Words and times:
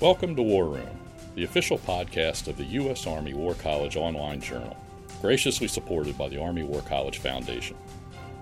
Welcome 0.00 0.34
to 0.36 0.42
War 0.42 0.64
Room, 0.64 0.88
the 1.34 1.44
official 1.44 1.76
podcast 1.76 2.48
of 2.48 2.56
the 2.56 2.64
U.S. 2.64 3.06
Army 3.06 3.34
War 3.34 3.52
College 3.52 3.98
online 3.98 4.40
journal, 4.40 4.74
graciously 5.20 5.68
supported 5.68 6.16
by 6.16 6.30
the 6.30 6.40
Army 6.40 6.62
War 6.62 6.80
College 6.80 7.18
Foundation. 7.18 7.76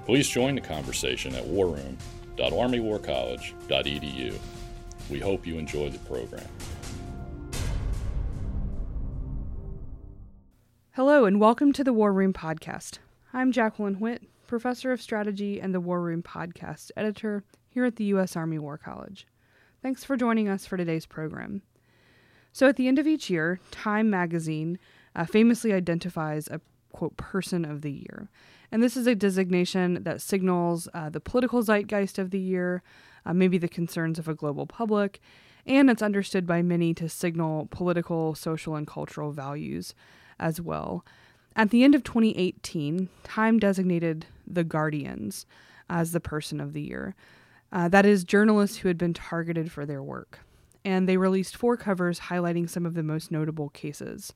Please 0.06 0.28
join 0.28 0.54
the 0.54 0.60
conversation 0.60 1.34
at 1.34 1.44
warroom.armywarcollege.edu. 1.44 4.38
We 5.10 5.18
hope 5.18 5.48
you 5.48 5.58
enjoy 5.58 5.90
the 5.90 5.98
program. 5.98 6.46
Hello, 10.92 11.24
and 11.24 11.40
welcome 11.40 11.72
to 11.72 11.82
the 11.82 11.92
War 11.92 12.12
Room 12.12 12.32
Podcast. 12.32 12.98
I'm 13.32 13.50
Jacqueline 13.50 13.98
Whitt, 13.98 14.22
Professor 14.46 14.92
of 14.92 15.02
Strategy 15.02 15.60
and 15.60 15.74
the 15.74 15.80
War 15.80 16.00
Room 16.00 16.22
Podcast 16.22 16.92
Editor 16.96 17.42
here 17.68 17.84
at 17.84 17.96
the 17.96 18.04
U.S. 18.04 18.36
Army 18.36 18.60
War 18.60 18.78
College. 18.78 19.26
Thanks 19.80 20.02
for 20.02 20.16
joining 20.16 20.48
us 20.48 20.66
for 20.66 20.76
today's 20.76 21.06
program. 21.06 21.62
So, 22.52 22.66
at 22.66 22.74
the 22.74 22.88
end 22.88 22.98
of 22.98 23.06
each 23.06 23.30
year, 23.30 23.60
Time 23.70 24.10
magazine 24.10 24.76
uh, 25.14 25.24
famously 25.24 25.72
identifies 25.72 26.48
a 26.48 26.60
quote 26.90 27.16
person 27.16 27.64
of 27.64 27.82
the 27.82 27.92
year. 27.92 28.28
And 28.72 28.82
this 28.82 28.96
is 28.96 29.06
a 29.06 29.14
designation 29.14 30.02
that 30.02 30.20
signals 30.20 30.88
uh, 30.94 31.10
the 31.10 31.20
political 31.20 31.62
zeitgeist 31.62 32.18
of 32.18 32.30
the 32.30 32.40
year, 32.40 32.82
uh, 33.24 33.32
maybe 33.32 33.56
the 33.56 33.68
concerns 33.68 34.18
of 34.18 34.26
a 34.26 34.34
global 34.34 34.66
public, 34.66 35.20
and 35.64 35.88
it's 35.88 36.02
understood 36.02 36.44
by 36.44 36.60
many 36.60 36.92
to 36.94 37.08
signal 37.08 37.68
political, 37.70 38.34
social, 38.34 38.74
and 38.74 38.86
cultural 38.86 39.30
values 39.30 39.94
as 40.40 40.60
well. 40.60 41.04
At 41.54 41.70
the 41.70 41.84
end 41.84 41.94
of 41.94 42.02
2018, 42.02 43.08
Time 43.22 43.60
designated 43.60 44.26
The 44.44 44.64
Guardians 44.64 45.46
as 45.88 46.10
the 46.10 46.20
person 46.20 46.60
of 46.60 46.72
the 46.72 46.82
year. 46.82 47.14
Uh, 47.70 47.88
that 47.88 48.06
is, 48.06 48.24
journalists 48.24 48.78
who 48.78 48.88
had 48.88 48.98
been 48.98 49.14
targeted 49.14 49.70
for 49.70 49.84
their 49.84 50.02
work. 50.02 50.40
And 50.84 51.08
they 51.08 51.16
released 51.16 51.56
four 51.56 51.76
covers 51.76 52.20
highlighting 52.20 52.68
some 52.68 52.86
of 52.86 52.94
the 52.94 53.02
most 53.02 53.30
notable 53.30 53.68
cases. 53.70 54.32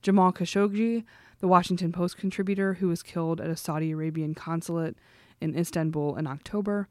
Jamal 0.00 0.32
Khashoggi, 0.32 1.04
the 1.40 1.48
Washington 1.48 1.92
Post 1.92 2.16
contributor 2.16 2.74
who 2.74 2.88
was 2.88 3.02
killed 3.02 3.40
at 3.40 3.50
a 3.50 3.56
Saudi 3.56 3.90
Arabian 3.90 4.34
consulate 4.34 4.96
in 5.40 5.58
Istanbul 5.58 6.16
in 6.16 6.26
October 6.26 6.88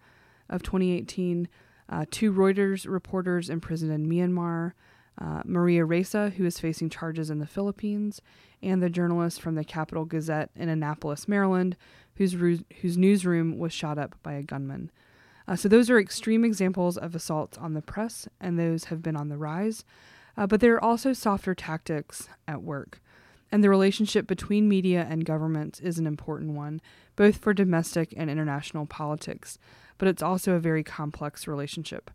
of 0.49 0.61
2018, 0.61 1.47
uh, 1.89 2.05
two 2.11 2.33
Reuters 2.33 2.85
reporters 2.89 3.49
imprisoned 3.49 3.91
in 3.91 4.09
Myanmar, 4.09 4.73
uh, 5.17 5.41
Maria 5.45 5.85
Ressa, 5.85 6.33
who 6.33 6.45
is 6.45 6.59
facing 6.59 6.89
charges 6.89 7.29
in 7.29 7.39
the 7.39 7.45
Philippines, 7.45 8.21
and 8.61 8.81
the 8.81 8.89
journalist 8.89 9.41
from 9.41 9.55
the 9.55 9.63
Capital 9.63 10.05
Gazette 10.05 10.49
in 10.55 10.69
Annapolis, 10.69 11.27
Maryland, 11.27 11.75
whose, 12.15 12.33
whose 12.81 12.97
newsroom 12.97 13.57
was 13.57 13.73
shot 13.73 13.97
up 13.97 14.15
by 14.23 14.33
a 14.33 14.43
gunman. 14.43 14.91
Uh, 15.47 15.55
so, 15.55 15.67
those 15.67 15.89
are 15.89 15.99
extreme 15.99 16.45
examples 16.45 16.97
of 16.97 17.15
assaults 17.15 17.57
on 17.57 17.73
the 17.73 17.81
press, 17.81 18.27
and 18.39 18.57
those 18.57 18.85
have 18.85 19.01
been 19.01 19.15
on 19.15 19.29
the 19.29 19.37
rise. 19.37 19.83
Uh, 20.37 20.47
but 20.47 20.61
there 20.61 20.75
are 20.75 20.83
also 20.83 21.13
softer 21.13 21.53
tactics 21.53 22.29
at 22.47 22.63
work. 22.63 23.01
And 23.51 23.63
the 23.63 23.69
relationship 23.69 24.27
between 24.27 24.69
media 24.69 25.05
and 25.09 25.25
government 25.25 25.81
is 25.83 25.99
an 25.99 26.07
important 26.07 26.53
one, 26.53 26.81
both 27.15 27.37
for 27.37 27.53
domestic 27.53 28.13
and 28.15 28.29
international 28.29 28.85
politics. 28.85 29.59
But 29.97 30.07
it's 30.07 30.23
also 30.23 30.53
a 30.53 30.59
very 30.59 30.83
complex 30.83 31.47
relationship. 31.47 32.09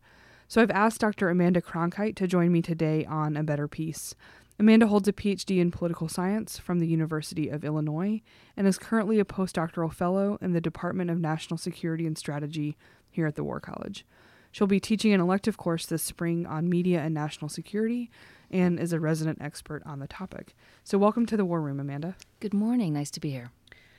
So 0.48 0.62
I've 0.62 0.70
asked 0.70 1.00
Dr. 1.00 1.28
Amanda 1.28 1.60
Cronkhite 1.60 2.16
to 2.16 2.26
join 2.26 2.52
me 2.52 2.62
today 2.62 3.04
on 3.04 3.36
A 3.36 3.42
Better 3.42 3.68
Peace. 3.68 4.14
Amanda 4.58 4.86
holds 4.86 5.06
a 5.06 5.12
PhD 5.12 5.58
in 5.58 5.70
political 5.70 6.08
science 6.08 6.58
from 6.58 6.78
the 6.78 6.86
University 6.86 7.50
of 7.50 7.64
Illinois 7.64 8.22
and 8.56 8.66
is 8.66 8.78
currently 8.78 9.20
a 9.20 9.24
postdoctoral 9.24 9.92
fellow 9.92 10.38
in 10.40 10.52
the 10.52 10.60
Department 10.60 11.10
of 11.10 11.18
National 11.20 11.58
Security 11.58 12.06
and 12.06 12.16
Strategy 12.16 12.76
here 13.16 13.26
at 13.26 13.34
the 13.34 13.42
War 13.42 13.58
College. 13.58 14.06
She'll 14.52 14.66
be 14.66 14.80
teaching 14.80 15.12
an 15.12 15.20
elective 15.20 15.56
course 15.56 15.84
this 15.84 16.02
spring 16.02 16.46
on 16.46 16.68
media 16.68 17.00
and 17.00 17.12
national 17.12 17.48
security 17.48 18.10
and 18.50 18.78
is 18.78 18.92
a 18.92 19.00
resident 19.00 19.38
expert 19.40 19.82
on 19.84 19.98
the 19.98 20.06
topic. 20.06 20.54
So, 20.84 20.96
welcome 20.96 21.26
to 21.26 21.36
the 21.36 21.44
War 21.44 21.60
Room, 21.60 21.80
Amanda. 21.80 22.14
Good 22.40 22.54
morning. 22.54 22.92
Nice 22.92 23.10
to 23.12 23.20
be 23.20 23.30
here. 23.30 23.50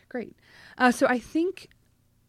Great. 0.09 0.35
Uh, 0.77 0.91
so, 0.91 1.05
I 1.07 1.19
think 1.19 1.67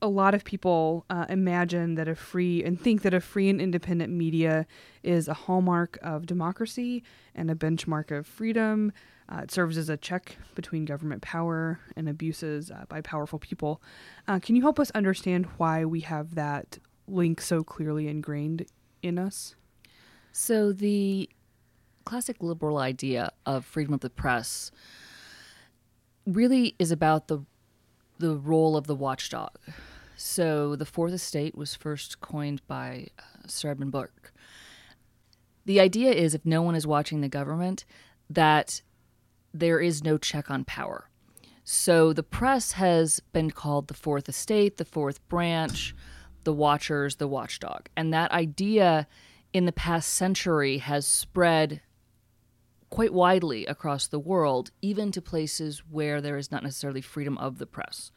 a 0.01 0.09
lot 0.09 0.35
of 0.35 0.45
people 0.45 1.05
uh, 1.11 1.27
imagine 1.29 1.95
that 1.95 2.09
a 2.09 2.15
free 2.15 2.63
and 2.63 2.81
think 2.81 3.03
that 3.03 3.15
a 3.15 3.21
free 3.21 3.49
and 3.49 3.61
independent 3.61 4.13
media 4.13 4.67
is 5.03 5.29
a 5.29 5.35
hallmark 5.35 5.99
of 6.03 6.27
democracy 6.27 7.03
and 7.35 7.51
a 7.51 7.55
benchmark 7.55 8.17
of 8.17 8.27
freedom. 8.27 8.93
Uh, 9.31 9.41
it 9.43 9.51
serves 9.51 9.77
as 9.77 9.89
a 9.89 9.97
check 9.97 10.37
between 10.55 10.85
government 10.85 11.21
power 11.21 11.81
and 11.97 12.09
abuses 12.09 12.71
uh, 12.71 12.85
by 12.89 13.01
powerful 13.01 13.39
people. 13.39 13.83
Uh, 14.27 14.39
can 14.39 14.57
you 14.57 14.63
help 14.63 14.81
us 14.81 14.91
understand 14.93 15.47
why 15.59 15.85
we 15.85 16.01
have 16.01 16.35
that 16.35 16.79
link 17.09 17.41
so 17.41 17.63
clearly 17.63 18.09
ingrained 18.09 18.67
in 19.03 19.19
us? 19.19 19.55
So, 20.33 20.73
the 20.73 21.29
classic 22.05 22.43
liberal 22.43 22.79
idea 22.79 23.33
of 23.45 23.65
freedom 23.65 23.93
of 23.93 24.01
the 24.01 24.11
press 24.11 24.71
really 26.27 26.75
is 26.79 26.91
about 26.91 27.29
the 27.29 27.45
the 28.19 28.37
role 28.37 28.77
of 28.77 28.87
the 28.87 28.95
watchdog. 28.95 29.51
So 30.17 30.75
the 30.75 30.85
fourth 30.85 31.13
estate 31.13 31.55
was 31.55 31.75
first 31.77 32.21
coined 32.21 32.61
by 32.67 33.09
uh, 33.19 33.23
Sir 33.47 33.71
Edmund 33.71 33.93
Burke. 33.93 34.33
The 35.65 35.79
idea 35.79 36.11
is 36.11 36.35
if 36.35 36.45
no 36.45 36.61
one 36.63 36.75
is 36.75 36.87
watching 36.87 37.21
the 37.21 37.29
government, 37.29 37.85
that 38.29 38.83
there 39.55 39.79
is 39.81 40.03
no 40.03 40.19
check 40.19 40.51
on 40.51 40.65
power. 40.65 41.09
So 41.63 42.13
the 42.13 42.23
press 42.23 42.73
has 42.73 43.21
been 43.33 43.51
called 43.51 43.89
the 43.89 43.95
fourth 43.95 44.29
estate, 44.29 44.79
the 44.79 44.85
fourth 44.85 45.27
branch, 45.29 45.95
the 46.45 46.53
watchers, 46.53 47.17
the 47.17 47.29
watchdog. 47.29 47.89
And 47.97 48.13
that 48.13 48.31
idea 48.33 49.07
in 49.53 49.67
the 49.67 49.73
past 49.73 50.13
century 50.13 50.79
has 50.79 51.07
spread 51.07 51.81
quite 52.91 53.13
widely 53.13 53.67
across 53.67 54.07
the 54.07 54.19
world, 54.19 54.71
even 54.81 55.13
to 55.13 55.21
places 55.21 55.83
where 55.91 56.21
there 56.21 56.37
is 56.39 56.51
not 56.51 56.63
necessarily 56.63 57.01
freedom 57.01 57.37
of 57.39 57.59
the 57.59 57.67
press. 57.67 58.11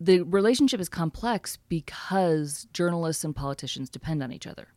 The 0.00 0.22
relationship 0.22 0.80
is 0.80 0.88
complex 0.88 1.58
because 1.68 2.66
journalists 2.72 3.24
and 3.24 3.34
politicians 3.34 3.88
depend 3.88 4.22
on 4.22 4.32
each 4.32 4.46
other. 4.46 4.68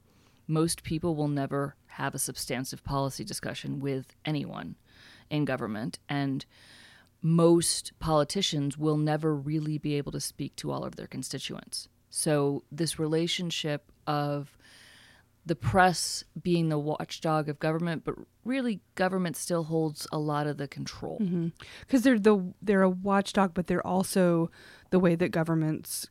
Most 0.47 0.83
people 0.83 1.15
will 1.15 1.27
never 1.27 1.75
have 1.87 2.13
a 2.13 2.19
substantive 2.19 2.83
policy 2.83 3.23
discussion 3.23 3.79
with 3.79 4.15
anyone 4.23 4.75
in 5.29 5.43
government, 5.43 5.99
and 6.07 6.45
most 7.21 7.91
politicians 7.99 8.77
will 8.77 8.97
never 8.97 9.35
really 9.35 9.77
be 9.77 9.95
able 9.95 10.11
to 10.11 10.19
speak 10.19 10.55
to 10.57 10.71
all 10.71 10.83
of 10.83 10.95
their 10.95 11.07
constituents. 11.07 11.89
So, 12.09 12.63
this 12.71 12.99
relationship 12.99 13.91
of 14.05 14.57
the 15.47 15.55
press 15.55 16.25
being 16.41 16.67
the 16.69 16.77
watchdog 16.77 17.47
of 17.47 17.57
government, 17.57 18.03
but 18.03 18.15
really 18.43 18.81
government 18.95 19.37
still 19.37 19.63
holds 19.63 20.05
a 20.11 20.17
lot 20.17 20.45
of 20.45 20.57
the 20.57 20.67
control. 20.67 21.17
Because 21.19 21.31
mm-hmm. 21.31 21.99
they're 22.01 22.19
the 22.19 22.53
they're 22.61 22.81
a 22.81 22.89
watchdog, 22.89 23.53
but 23.53 23.67
they're 23.67 23.85
also 23.85 24.51
the 24.89 24.99
way 24.99 25.15
that 25.15 25.29
governments, 25.29 26.07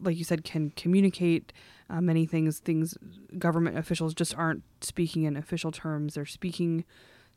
like 0.00 0.16
you 0.16 0.24
said, 0.24 0.42
can 0.42 0.70
communicate 0.70 1.52
uh, 1.88 2.00
many 2.00 2.26
things. 2.26 2.58
Things 2.58 2.98
government 3.38 3.78
officials 3.78 4.14
just 4.14 4.36
aren't 4.36 4.64
speaking 4.80 5.22
in 5.24 5.36
official 5.36 5.70
terms. 5.70 6.14
They're 6.14 6.26
speaking 6.26 6.84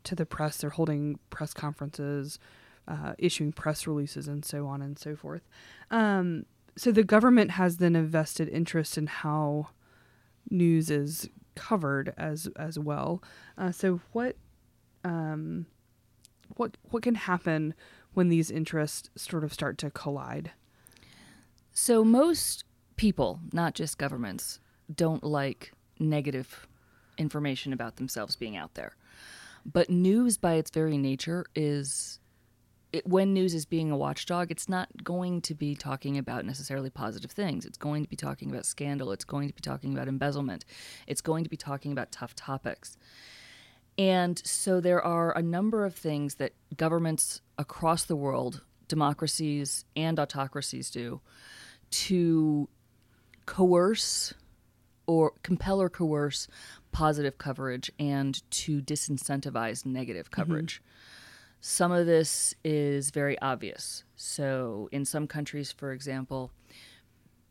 to 0.04 0.16
the 0.16 0.26
press. 0.26 0.58
They're 0.58 0.70
holding 0.70 1.18
press 1.30 1.54
conferences, 1.54 2.40
uh, 2.88 3.14
issuing 3.18 3.52
press 3.52 3.86
releases, 3.86 4.28
and 4.28 4.44
so 4.44 4.66
on 4.66 4.82
and 4.82 4.98
so 4.98 5.16
forth. 5.16 5.42
Um, 5.90 6.46
so 6.76 6.92
the 6.92 7.04
government 7.04 7.52
has 7.52 7.78
then 7.78 7.96
a 7.96 8.02
vested 8.02 8.48
interest 8.48 8.98
in 8.98 9.06
how 9.06 9.68
news 10.50 10.90
is 10.90 11.28
covered 11.54 12.12
as 12.16 12.48
as 12.56 12.78
well. 12.78 13.22
Uh, 13.56 13.72
so 13.72 14.00
what 14.12 14.36
um, 15.04 15.66
what 16.56 16.76
what 16.90 17.02
can 17.02 17.14
happen 17.14 17.74
when 18.14 18.28
these 18.28 18.50
interests 18.50 19.10
sort 19.16 19.44
of 19.44 19.52
start 19.52 19.78
to 19.78 19.90
collide? 19.90 20.52
So 21.72 22.04
most 22.04 22.64
people, 22.96 23.40
not 23.52 23.74
just 23.74 23.98
governments, 23.98 24.60
don't 24.94 25.24
like 25.24 25.72
negative 25.98 26.66
information 27.18 27.72
about 27.72 27.96
themselves 27.96 28.36
being 28.36 28.56
out 28.56 28.74
there. 28.74 28.96
But 29.64 29.90
news 29.90 30.38
by 30.38 30.54
its 30.54 30.70
very 30.70 30.96
nature 30.96 31.46
is 31.54 32.18
it, 32.92 33.06
when 33.06 33.32
news 33.32 33.54
is 33.54 33.66
being 33.66 33.90
a 33.90 33.96
watchdog, 33.96 34.50
it's 34.50 34.68
not 34.68 34.88
going 35.02 35.40
to 35.42 35.54
be 35.54 35.74
talking 35.74 36.16
about 36.18 36.44
necessarily 36.44 36.90
positive 36.90 37.30
things. 37.30 37.64
It's 37.64 37.78
going 37.78 38.02
to 38.04 38.08
be 38.08 38.16
talking 38.16 38.50
about 38.50 38.66
scandal. 38.66 39.12
It's 39.12 39.24
going 39.24 39.48
to 39.48 39.54
be 39.54 39.60
talking 39.60 39.92
about 39.92 40.08
embezzlement. 40.08 40.64
It's 41.06 41.20
going 41.20 41.44
to 41.44 41.50
be 41.50 41.56
talking 41.56 41.92
about 41.92 42.12
tough 42.12 42.34
topics. 42.34 42.96
And 43.98 44.40
so 44.44 44.80
there 44.80 45.02
are 45.02 45.36
a 45.36 45.42
number 45.42 45.84
of 45.84 45.94
things 45.94 46.36
that 46.36 46.52
governments 46.76 47.40
across 47.58 48.04
the 48.04 48.16
world, 48.16 48.62
democracies 48.88 49.84
and 49.96 50.18
autocracies, 50.18 50.90
do 50.90 51.20
to 51.90 52.68
coerce 53.46 54.34
or 55.06 55.32
compel 55.42 55.80
or 55.80 55.88
coerce 55.88 56.48
positive 56.92 57.38
coverage 57.38 57.90
and 57.98 58.48
to 58.50 58.82
disincentivize 58.82 59.86
negative 59.86 60.30
mm-hmm. 60.30 60.40
coverage. 60.40 60.74
Mm-hmm. 60.74 60.95
Some 61.60 61.90
of 61.92 62.06
this 62.06 62.54
is 62.64 63.10
very 63.10 63.38
obvious. 63.40 64.04
So, 64.14 64.88
in 64.92 65.04
some 65.04 65.26
countries, 65.26 65.72
for 65.72 65.92
example, 65.92 66.52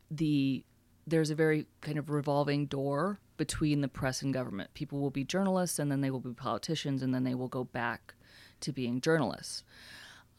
the 0.10 0.64
there's 1.08 1.30
a 1.30 1.36
very 1.36 1.68
kind 1.82 2.00
of 2.00 2.10
revolving 2.10 2.66
door 2.66 3.20
between 3.38 3.82
the 3.82 3.88
press 3.88 4.22
and 4.24 4.34
government. 4.34 4.74
People 4.74 5.00
will 5.00 5.12
be 5.12 5.24
journalists, 5.24 5.78
and 5.78 5.92
then 5.92 6.02
they 6.02 6.10
will 6.10 6.20
be 6.20 6.34
politicians, 6.34 7.04
and 7.04 7.14
then 7.14 7.24
they 7.24 7.36
will 7.36 7.48
go 7.48 7.64
back 7.64 8.16
to 8.62 8.72
being 8.72 9.02
journalists. 9.02 9.64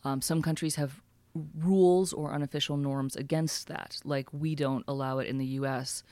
Um, 0.02 0.20
some 0.20 0.42
countries 0.42 0.74
have 0.76 1.00
rules 1.58 2.12
or 2.12 2.32
unofficial 2.32 2.76
norms 2.76 3.14
against 3.14 3.68
that, 3.68 3.98
like 4.04 4.32
we 4.32 4.54
don't 4.54 4.84
allow 4.88 5.18
it 5.18 5.28
in 5.28 5.38
the 5.38 5.46
U.S. 5.60 6.02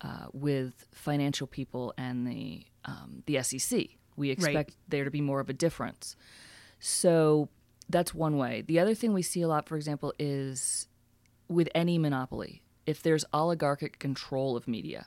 Uh, 0.00 0.26
with 0.32 0.86
financial 0.92 1.46
people 1.46 1.92
and 1.98 2.26
the 2.26 2.64
um, 2.84 3.22
the 3.26 3.42
SEC. 3.42 3.88
We 4.16 4.30
expect 4.30 4.54
Right. 4.70 4.76
there 4.88 5.04
to 5.04 5.10
be 5.10 5.20
more 5.20 5.40
of 5.40 5.48
a 5.48 5.54
difference. 5.54 6.16
So 6.84 7.48
that's 7.88 8.12
one 8.12 8.36
way. 8.36 8.64
The 8.66 8.80
other 8.80 8.92
thing 8.92 9.12
we 9.12 9.22
see 9.22 9.40
a 9.40 9.46
lot, 9.46 9.68
for 9.68 9.76
example, 9.76 10.12
is 10.18 10.88
with 11.46 11.68
any 11.76 11.96
monopoly, 11.96 12.64
if 12.86 13.00
there's 13.00 13.24
oligarchic 13.32 14.00
control 14.00 14.56
of 14.56 14.66
media, 14.66 15.06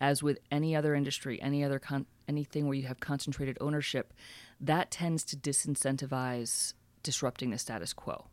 as 0.00 0.22
with 0.22 0.38
any 0.50 0.74
other 0.74 0.94
industry, 0.94 1.40
any 1.42 1.62
other 1.62 1.78
con- 1.78 2.06
anything 2.26 2.66
where 2.66 2.76
you 2.76 2.86
have 2.86 2.98
concentrated 2.98 3.58
ownership, 3.60 4.14
that 4.58 4.90
tends 4.90 5.22
to 5.24 5.36
disincentivize 5.36 6.72
disrupting 7.02 7.50
the 7.50 7.58
status 7.58 7.92
quo 7.92 8.28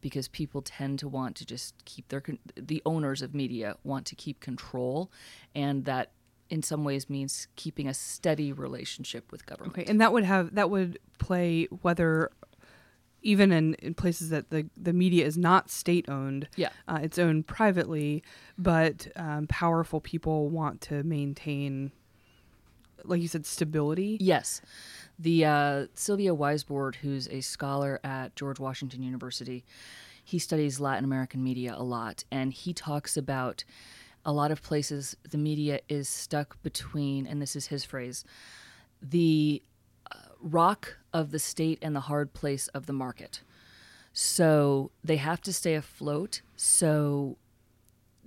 because 0.00 0.26
people 0.26 0.62
tend 0.62 0.98
to 0.98 1.08
want 1.08 1.36
to 1.36 1.46
just 1.46 1.84
keep 1.84 2.08
their 2.08 2.20
con- 2.20 2.40
the 2.56 2.82
owners 2.84 3.22
of 3.22 3.34
media 3.36 3.76
want 3.84 4.04
to 4.06 4.16
keep 4.16 4.40
control 4.40 5.12
and 5.54 5.84
that 5.84 6.10
in 6.50 6.62
some 6.62 6.84
ways 6.84 7.08
means 7.08 7.48
keeping 7.56 7.88
a 7.88 7.94
steady 7.94 8.52
relationship 8.52 9.30
with 9.32 9.46
government. 9.46 9.78
Okay, 9.78 9.90
and 9.90 10.00
that 10.00 10.12
would 10.12 10.24
have 10.24 10.54
that 10.56 10.68
would 10.70 10.98
play 11.18 11.66
whether 11.82 12.30
even 13.22 13.52
in, 13.52 13.74
in 13.74 13.94
places 13.94 14.30
that 14.30 14.50
the 14.50 14.68
the 14.76 14.92
media 14.92 15.24
is 15.26 15.36
not 15.38 15.70
state 15.70 16.08
owned, 16.08 16.48
Yeah. 16.56 16.70
uh, 16.88 16.98
it's 17.02 17.18
owned 17.18 17.46
privately, 17.46 18.22
but 18.58 19.08
um, 19.16 19.46
powerful 19.46 20.00
people 20.00 20.48
want 20.48 20.80
to 20.82 21.02
maintain, 21.02 21.92
like 23.04 23.20
you 23.20 23.28
said, 23.28 23.44
stability. 23.46 24.16
Yes. 24.20 24.60
The 25.18 25.44
uh, 25.44 25.86
Silvio 25.94 26.34
Waisbord, 26.34 26.94
who's 26.96 27.28
a 27.28 27.42
scholar 27.42 28.00
at 28.02 28.34
George 28.36 28.58
Washington 28.58 29.02
University, 29.02 29.64
he 30.24 30.38
studies 30.38 30.80
Latin 30.80 31.04
American 31.04 31.44
media 31.44 31.74
a 31.76 31.82
lot, 31.82 32.24
and 32.30 32.54
he 32.54 32.72
talks 32.72 33.18
about 33.18 33.64
a 34.24 34.32
lot 34.32 34.50
of 34.50 34.62
places 34.62 35.16
the 35.28 35.38
media 35.38 35.80
is 35.88 36.08
stuck 36.08 36.62
between, 36.62 37.26
and 37.26 37.40
this 37.40 37.56
is 37.56 37.66
his 37.66 37.84
phrase, 37.84 38.24
the 39.02 39.62
uh, 40.10 40.16
rock 40.40 40.98
of 41.12 41.30
the 41.30 41.38
state 41.38 41.78
and 41.82 41.96
the 41.96 42.00
hard 42.00 42.32
place 42.32 42.68
of 42.68 42.86
the 42.86 42.92
market. 42.92 43.42
So 44.12 44.90
they 45.02 45.16
have 45.16 45.40
to 45.42 45.52
stay 45.52 45.74
afloat. 45.74 46.42
So 46.56 47.36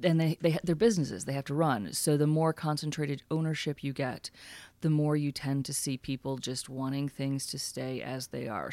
and 0.02 0.20
they, 0.20 0.38
they 0.42 0.58
they're 0.64 0.76
businesses 0.76 1.26
they 1.26 1.34
have 1.34 1.46
to 1.46 1.54
run 1.54 1.94
so 1.94 2.18
the 2.18 2.28
more 2.28 2.52
concentrated 2.52 3.22
ownership 3.30 3.84
you 3.84 3.94
get 3.94 4.32
the 4.82 4.90
more 4.90 5.16
you 5.16 5.32
tend 5.32 5.66
to 5.66 5.74
see 5.74 5.98
people 5.98 6.38
just 6.38 6.68
wanting 6.68 7.08
things 7.08 7.46
to 7.46 7.60
stay 7.60 8.02
as 8.02 8.28
they 8.28 8.48
are 8.48 8.72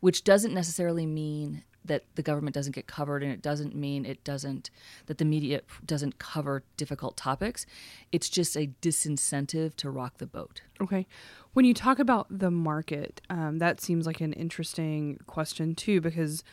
which 0.00 0.24
doesn't 0.24 0.52
necessarily 0.52 1.06
mean 1.06 1.64
that 1.88 2.04
the 2.14 2.22
government 2.22 2.54
doesn't 2.54 2.74
get 2.74 2.86
covered 2.86 3.22
and 3.22 3.32
it 3.32 3.42
doesn't 3.42 3.74
mean 3.74 4.06
it 4.06 4.22
doesn't 4.24 4.70
that 5.06 5.18
the 5.18 5.24
media 5.24 5.60
doesn't 5.84 6.18
cover 6.18 6.62
difficult 6.76 7.16
topics 7.16 7.66
it's 8.12 8.28
just 8.28 8.56
a 8.56 8.70
disincentive 8.80 9.74
to 9.74 9.90
rock 9.90 10.18
the 10.18 10.26
boat 10.26 10.62
Okay. 10.80 11.06
When 11.54 11.64
you 11.64 11.74
talk 11.74 11.98
about 11.98 12.26
the 12.30 12.50
market, 12.50 13.20
um, 13.30 13.58
that 13.58 13.80
seems 13.80 14.06
like 14.06 14.20
an 14.20 14.32
interesting 14.32 15.18
question 15.26 15.74
too, 15.74 16.00
because 16.00 16.44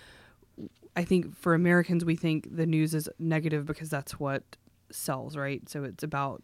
I 0.96 1.04
think 1.04 1.38
for 1.38 1.54
Americans, 1.54 2.04
we 2.04 2.16
think 2.16 2.56
the 2.56 2.66
news 2.66 2.96
is 2.96 3.10
negative 3.20 3.66
because 3.66 3.90
that's 3.90 4.20
what 4.20 4.44
sells, 4.92 5.38
right? 5.38 5.68
So 5.70 5.84
it's 5.84 6.04
about 6.04 6.42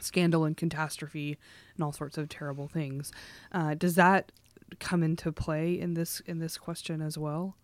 scandal 0.00 0.44
and 0.44 0.56
catastrophe 0.56 1.38
and 1.74 1.84
all 1.84 1.92
sorts 1.92 2.18
of 2.18 2.28
terrible 2.28 2.68
things. 2.68 3.12
Uh, 3.52 3.74
does 3.74 3.94
that 3.94 4.32
come 4.80 5.02
into 5.02 5.30
play 5.30 5.78
in 5.78 5.94
this 5.94 6.20
in 6.20 6.38
this 6.38 6.58
question 6.58 7.00
as 7.00 7.16
well? 7.16 7.56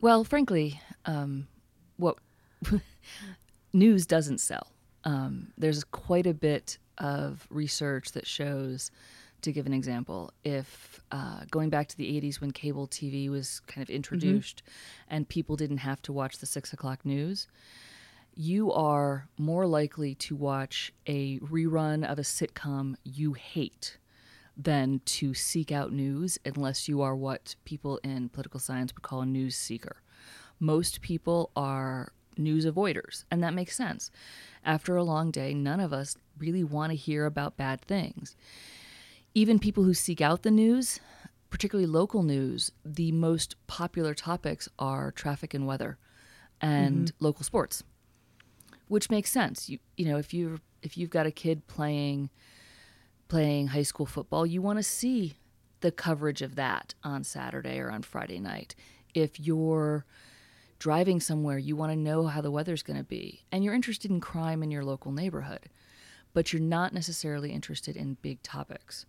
Well, 0.00 0.24
frankly, 0.24 0.80
um, 1.04 1.48
what 1.96 2.18
news 3.72 4.06
doesn't 4.06 4.38
sell. 4.38 4.72
Um, 5.04 5.48
there's 5.56 5.84
quite 5.84 6.26
a 6.26 6.34
bit 6.34 6.78
of 6.98 7.46
research 7.50 8.12
that 8.12 8.26
shows, 8.26 8.90
to 9.42 9.52
give 9.52 9.66
an 9.66 9.72
example, 9.72 10.32
if 10.44 11.00
uh, 11.12 11.40
going 11.50 11.70
back 11.70 11.88
to 11.88 11.96
the 11.96 12.20
80s 12.20 12.40
when 12.40 12.50
cable 12.50 12.88
TV 12.88 13.28
was 13.30 13.60
kind 13.60 13.82
of 13.82 13.90
introduced 13.90 14.62
and 15.08 15.28
people 15.28 15.56
didn't 15.56 15.78
have 15.78 16.02
to 16.02 16.12
watch 16.12 16.38
the 16.38 16.46
six 16.46 16.72
o'clock 16.72 17.04
news, 17.04 17.46
you 18.34 18.72
are 18.72 19.28
more 19.38 19.66
likely 19.66 20.14
to 20.16 20.36
watch 20.36 20.92
a 21.06 21.38
rerun 21.38 22.04
of 22.04 22.18
a 22.18 22.22
sitcom 22.22 22.96
you 23.04 23.32
hate 23.32 23.96
than 24.56 25.00
to 25.04 25.34
seek 25.34 25.70
out 25.70 25.92
news 25.92 26.38
unless 26.44 26.88
you 26.88 27.02
are 27.02 27.14
what 27.14 27.56
people 27.64 27.98
in 28.02 28.28
political 28.28 28.60
science 28.60 28.94
would 28.94 29.02
call 29.02 29.20
a 29.20 29.26
news 29.26 29.56
seeker. 29.56 30.02
Most 30.58 31.02
people 31.02 31.50
are 31.54 32.12
news 32.38 32.64
avoiders, 32.64 33.24
and 33.30 33.42
that 33.42 33.54
makes 33.54 33.76
sense. 33.76 34.10
After 34.64 34.96
a 34.96 35.04
long 35.04 35.30
day, 35.30 35.52
none 35.52 35.80
of 35.80 35.92
us 35.92 36.16
really 36.38 36.64
want 36.64 36.90
to 36.90 36.96
hear 36.96 37.26
about 37.26 37.56
bad 37.56 37.82
things. 37.82 38.36
Even 39.34 39.58
people 39.58 39.84
who 39.84 39.94
seek 39.94 40.20
out 40.20 40.42
the 40.42 40.50
news, 40.50 41.00
particularly 41.50 41.86
local 41.86 42.22
news, 42.22 42.72
the 42.84 43.12
most 43.12 43.56
popular 43.66 44.14
topics 44.14 44.68
are 44.78 45.12
traffic 45.12 45.52
and 45.52 45.66
weather 45.66 45.98
and 46.60 47.08
mm-hmm. 47.08 47.24
local 47.24 47.44
sports 47.44 47.82
which 48.88 49.10
makes 49.10 49.30
sense. 49.30 49.68
You 49.68 49.78
you 49.96 50.06
know 50.06 50.18
if 50.18 50.32
you 50.32 50.60
if 50.82 50.96
you've 50.96 51.10
got 51.10 51.26
a 51.26 51.30
kid 51.30 51.66
playing 51.66 52.30
playing 53.28 53.68
high 53.68 53.82
school 53.82 54.06
football, 54.06 54.46
you 54.46 54.62
want 54.62 54.78
to 54.78 54.82
see 54.82 55.36
the 55.80 55.92
coverage 55.92 56.42
of 56.42 56.54
that 56.56 56.94
on 57.04 57.24
Saturday 57.24 57.78
or 57.78 57.90
on 57.90 58.02
Friday 58.02 58.38
night. 58.38 58.74
If 59.14 59.38
you're 59.40 60.04
driving 60.78 61.20
somewhere, 61.20 61.58
you 61.58 61.76
want 61.76 61.92
to 61.92 61.96
know 61.96 62.26
how 62.26 62.40
the 62.40 62.50
weather's 62.50 62.82
going 62.82 62.98
to 62.98 63.04
be, 63.04 63.44
and 63.50 63.64
you're 63.64 63.74
interested 63.74 64.10
in 64.10 64.20
crime 64.20 64.62
in 64.62 64.70
your 64.70 64.84
local 64.84 65.12
neighborhood, 65.12 65.68
but 66.34 66.52
you're 66.52 66.62
not 66.62 66.92
necessarily 66.92 67.50
interested 67.50 67.96
in 67.96 68.18
big 68.20 68.42
topics. 68.42 69.06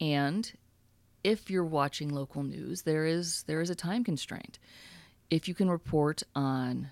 And 0.00 0.50
if 1.24 1.50
you're 1.50 1.64
watching 1.64 2.08
local 2.08 2.42
news, 2.42 2.82
there 2.82 3.04
is 3.04 3.44
there 3.44 3.60
is 3.60 3.70
a 3.70 3.74
time 3.74 4.04
constraint. 4.04 4.58
If 5.30 5.48
you 5.48 5.54
can 5.54 5.70
report 5.70 6.22
on 6.34 6.88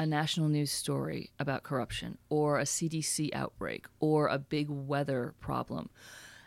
a 0.00 0.06
national 0.06 0.48
news 0.48 0.72
story 0.72 1.30
about 1.38 1.62
corruption 1.62 2.16
or 2.30 2.58
a 2.58 2.64
CDC 2.64 3.28
outbreak 3.34 3.86
or 4.00 4.28
a 4.28 4.38
big 4.38 4.70
weather 4.70 5.34
problem, 5.40 5.90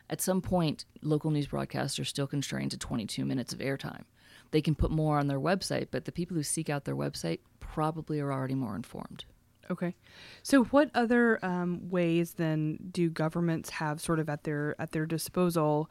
at 0.09 0.21
some 0.21 0.41
point, 0.41 0.85
local 1.03 1.29
news 1.29 1.45
broadcasts 1.45 1.99
are 1.99 2.03
still 2.03 2.25
constrained 2.25 2.71
to 2.71 2.79
22 2.79 3.23
minutes 3.23 3.53
of 3.53 3.59
airtime. 3.59 4.05
They 4.49 4.61
can 4.61 4.73
put 4.73 4.89
more 4.89 5.19
on 5.19 5.27
their 5.27 5.39
website, 5.39 5.89
but 5.91 6.05
the 6.05 6.11
people 6.11 6.35
who 6.35 6.41
seek 6.41 6.67
out 6.67 6.85
their 6.85 6.95
website 6.95 7.41
probably 7.59 8.19
are 8.19 8.33
already 8.33 8.55
more 8.55 8.75
informed. 8.75 9.25
Okay, 9.69 9.95
so 10.41 10.63
what 10.65 10.89
other 10.95 11.43
um, 11.45 11.89
ways 11.91 12.33
then 12.33 12.79
do 12.91 13.07
governments 13.07 13.69
have 13.69 14.01
sort 14.01 14.19
of 14.19 14.29
at 14.29 14.45
their 14.45 14.75
at 14.79 14.91
their 14.93 15.05
disposal 15.05 15.89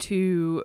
to, 0.00 0.64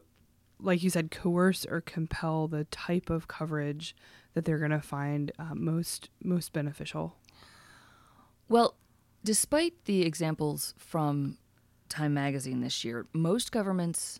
like 0.61 0.83
you 0.83 0.89
said, 0.89 1.11
coerce 1.11 1.65
or 1.69 1.81
compel 1.81 2.47
the 2.47 2.65
type 2.65 3.09
of 3.09 3.27
coverage 3.27 3.95
that 4.33 4.45
they're 4.45 4.59
going 4.59 4.71
to 4.71 4.81
find 4.81 5.31
uh, 5.39 5.55
most 5.55 6.09
most 6.23 6.53
beneficial? 6.53 7.15
Well, 8.47 8.75
despite 9.23 9.85
the 9.85 10.03
examples 10.03 10.73
from 10.77 11.37
Time 11.87 12.13
magazine 12.13 12.61
this 12.61 12.83
year, 12.83 13.07
most 13.13 13.51
governments 13.51 14.19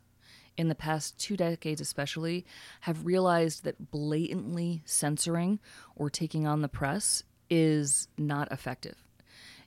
in 0.58 0.70
the 0.70 0.76
past 0.76 1.18
two 1.20 1.38
decades 1.38 1.80
especially 1.80 2.46
have 2.82 3.06
realized 3.06 3.64
that 3.64 3.92
blatantly 3.92 4.82
censoring 4.86 5.60
or 5.96 6.10
taking 6.10 6.46
on 6.48 6.62
the 6.62 6.68
press 6.68 7.24
is 7.50 8.08
not 8.18 8.52
effective. 8.52 8.96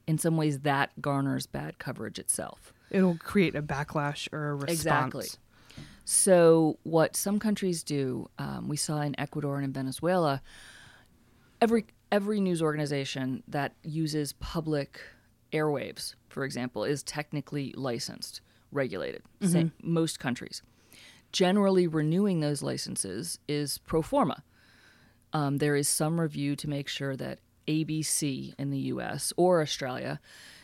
In 0.07 0.19
some 0.19 0.37
ways, 0.37 0.61
that 0.61 1.00
garners 1.00 1.47
bad 1.47 1.79
coverage 1.79 2.19
itself. 2.19 2.75
It'll 2.91 3.17
create 3.17 3.55
a 3.55 3.62
backlash 3.62 4.29
or 4.33 4.50
a 4.50 4.55
response. 4.55 4.73
Exactly. 4.73 5.29
So, 6.05 6.79
what 6.83 7.17
some 7.17 7.39
countries 7.39 7.83
do, 7.83 8.29
um, 8.39 8.69
we 8.69 8.77
saw 8.77 9.01
in 9.03 9.19
Ecuador 9.19 9.57
and 9.57 9.65
in 9.65 9.73
Venezuela, 9.73 10.43
every 11.61 11.87
every 12.11 12.41
news 12.41 12.61
organization 12.61 13.43
that 13.49 13.75
uses 13.83 14.33
public 14.35 15.01
airwaves, 15.53 16.15
for 16.29 16.45
example, 16.45 16.85
is 16.85 17.03
technically 17.03 17.73
licensed, 17.77 18.41
regulated. 18.71 19.23
Sa- 19.43 19.65
most 19.83 20.19
countries. 20.19 20.63
Generally, 21.31 21.87
renewing 21.87 22.41
those 22.41 22.63
licenses 22.63 23.39
is 23.49 23.79
pro 23.79 24.03
forma. 24.03 24.43
Um, 25.33 25.59
there 25.59 25.77
is 25.77 25.89
some 25.89 26.21
review 26.21 26.57
to 26.57 26.69
make 26.69 26.89
sure 26.89 27.17
that 27.17 27.39
ABC 27.67 28.55
in 28.59 28.71
the 28.71 28.79
U.S. 28.79 29.33
or 29.37 29.63
Australia 29.63 30.21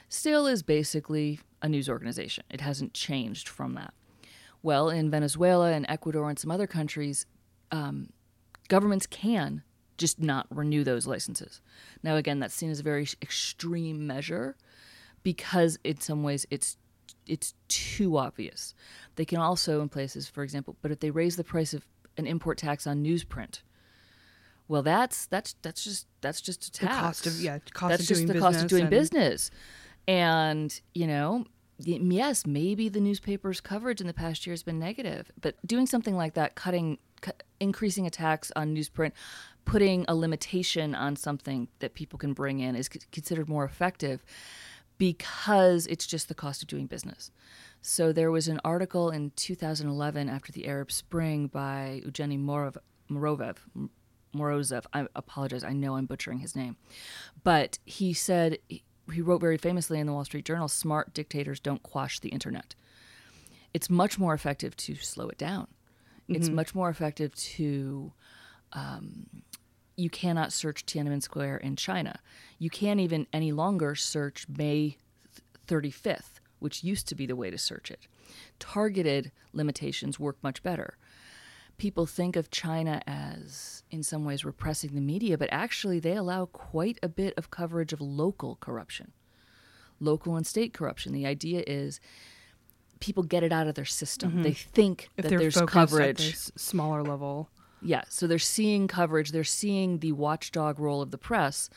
still 0.08 0.46
is 0.46 0.62
basically 0.62 1.40
a 1.62 1.68
news 1.68 1.88
organization. 1.88 2.44
It 2.50 2.60
hasn't 2.60 2.92
changed 2.92 3.48
from 3.48 3.74
that. 3.74 3.94
Well, 4.62 4.90
in 4.90 5.10
Venezuela 5.10 5.72
and 5.72 5.86
Ecuador 5.88 6.28
and 6.28 6.38
some 6.38 6.50
other 6.50 6.66
countries, 6.66 7.26
um, 7.70 8.10
governments 8.68 9.06
can 9.06 9.62
just 9.96 10.20
not 10.20 10.46
renew 10.50 10.84
those 10.84 11.06
licenses. 11.06 11.60
Now, 12.02 12.16
again, 12.16 12.38
that's 12.40 12.54
seen 12.54 12.70
as 12.70 12.80
a 12.80 12.84
very 12.84 13.06
extreme 13.20 14.06
measure 14.06 14.56
because 15.22 15.78
in 15.84 16.00
some 16.00 16.22
ways 16.22 16.46
it's 16.50 16.76
it's 17.26 17.54
too 17.68 18.16
obvious. 18.16 18.74
They 19.16 19.24
can 19.24 19.38
also, 19.38 19.82
in 19.82 19.88
places, 19.88 20.28
for 20.28 20.42
example, 20.42 20.76
but 20.80 20.90
if 20.90 21.00
they 21.00 21.10
raise 21.10 21.36
the 21.36 21.44
price 21.44 21.74
of 21.74 21.86
an 22.16 22.26
import 22.26 22.58
tax 22.58 22.86
on 22.86 23.04
newsprint, 23.04 23.60
well, 24.66 24.82
that's 24.82 25.26
that's 25.26 25.54
that's 25.62 25.82
just 25.82 26.06
that's 26.20 26.40
just 26.40 26.66
a 26.66 26.72
tax. 26.72 26.80
The 26.80 27.00
cost 27.00 27.26
of 27.26 27.40
yeah, 27.40 27.58
cost 27.72 27.90
that's 27.90 28.02
of 28.02 28.08
just 28.08 28.18
doing 28.20 28.26
the 28.28 28.34
business 28.34 28.54
cost 28.54 28.64
of 28.64 28.70
doing 28.70 28.82
and- 28.82 28.90
business. 28.90 29.50
And 30.06 30.80
you 30.94 31.06
know, 31.06 31.44
yes, 31.78 32.46
maybe 32.46 32.88
the 32.88 33.00
newspaper's 33.00 33.60
coverage 33.60 34.00
in 34.00 34.06
the 34.06 34.12
past 34.14 34.46
year 34.46 34.52
has 34.52 34.62
been 34.62 34.78
negative, 34.78 35.30
but 35.40 35.54
doing 35.66 35.86
something 35.86 36.16
like 36.16 36.34
that, 36.34 36.54
cutting, 36.54 36.98
cu- 37.20 37.32
increasing 37.60 38.06
a 38.06 38.10
tax 38.10 38.50
on 38.56 38.74
newsprint, 38.74 39.12
putting 39.64 40.04
a 40.08 40.14
limitation 40.14 40.94
on 40.94 41.16
something 41.16 41.68
that 41.78 41.94
people 41.94 42.18
can 42.18 42.32
bring 42.32 42.60
in 42.60 42.74
is 42.74 42.88
c- 42.92 43.00
considered 43.12 43.48
more 43.48 43.64
effective 43.64 44.24
because 44.98 45.86
it's 45.86 46.06
just 46.06 46.28
the 46.28 46.34
cost 46.34 46.62
of 46.62 46.68
doing 46.68 46.86
business. 46.86 47.30
So 47.80 48.12
there 48.12 48.30
was 48.30 48.48
an 48.48 48.60
article 48.64 49.10
in 49.10 49.30
2011 49.36 50.28
after 50.28 50.50
the 50.52 50.66
Arab 50.66 50.90
Spring 50.90 51.46
by 51.46 52.02
Evgeny 52.04 52.38
Morov, 52.38 52.76
Morovev. 53.10 53.56
M- 53.76 53.90
Morozev. 54.34 54.84
I 54.92 55.06
apologize. 55.16 55.64
I 55.64 55.72
know 55.72 55.96
I'm 55.96 56.04
butchering 56.04 56.40
his 56.40 56.54
name. 56.54 56.76
But 57.44 57.78
he 57.86 58.12
said, 58.12 58.58
he 59.12 59.20
wrote 59.20 59.40
very 59.40 59.56
famously 59.56 59.98
in 59.98 60.06
the 60.06 60.12
Wall 60.12 60.24
Street 60.24 60.44
Journal 60.44 60.68
smart 60.68 61.14
dictators 61.14 61.60
don't 61.60 61.82
quash 61.82 62.20
the 62.20 62.28
internet. 62.30 62.74
It's 63.74 63.90
much 63.90 64.18
more 64.18 64.34
effective 64.34 64.76
to 64.76 64.94
slow 64.96 65.28
it 65.28 65.38
down. 65.38 65.68
It's 66.28 66.46
mm-hmm. 66.46 66.56
much 66.56 66.74
more 66.74 66.90
effective 66.90 67.34
to 67.34 68.12
um, 68.72 69.26
you 69.96 70.10
cannot 70.10 70.52
search 70.52 70.86
Tiananmen 70.86 71.22
Square 71.22 71.58
in 71.58 71.76
China. 71.76 72.20
You 72.58 72.70
can't 72.70 73.00
even 73.00 73.26
any 73.32 73.52
longer 73.52 73.94
search 73.94 74.46
May 74.48 74.96
35th, 75.66 76.40
which 76.58 76.84
used 76.84 77.08
to 77.08 77.14
be 77.14 77.26
the 77.26 77.36
way 77.36 77.50
to 77.50 77.58
search 77.58 77.90
it. 77.90 78.06
Targeted 78.58 79.32
limitations 79.52 80.20
work 80.20 80.36
much 80.42 80.62
better. 80.62 80.96
People 81.78 82.06
think 82.06 82.36
of 82.36 82.50
China 82.50 83.00
as, 83.06 83.82
in 83.90 84.02
some 84.02 84.24
ways, 84.24 84.44
repressing 84.44 84.94
the 84.94 85.00
media, 85.00 85.38
but 85.38 85.48
actually, 85.52 86.00
they 86.00 86.14
allow 86.14 86.46
quite 86.46 86.98
a 87.02 87.08
bit 87.08 87.34
of 87.36 87.50
coverage 87.50 87.92
of 87.92 88.00
local 88.00 88.56
corruption, 88.60 89.12
local 90.00 90.36
and 90.36 90.46
state 90.46 90.74
corruption. 90.74 91.12
The 91.12 91.24
idea 91.26 91.62
is 91.66 92.00
people 93.00 93.22
get 93.22 93.42
it 93.42 93.52
out 93.52 93.68
of 93.68 93.74
their 93.74 93.84
system. 93.84 94.42
They 94.42 94.52
think 94.52 95.08
if 95.16 95.24
that 95.24 95.38
there's 95.38 95.60
coverage. 95.62 96.34
smaller 96.56 97.02
level. 97.02 97.48
Yeah, 97.80 98.02
so 98.08 98.26
they're 98.26 98.40
seeing 98.40 98.88
coverage, 98.88 99.30
they're 99.30 99.44
seeing 99.44 99.98
the 99.98 100.12
watchdog 100.12 100.80
role 100.80 101.00
of 101.00 101.12
the 101.12 101.18
press. 101.18 101.70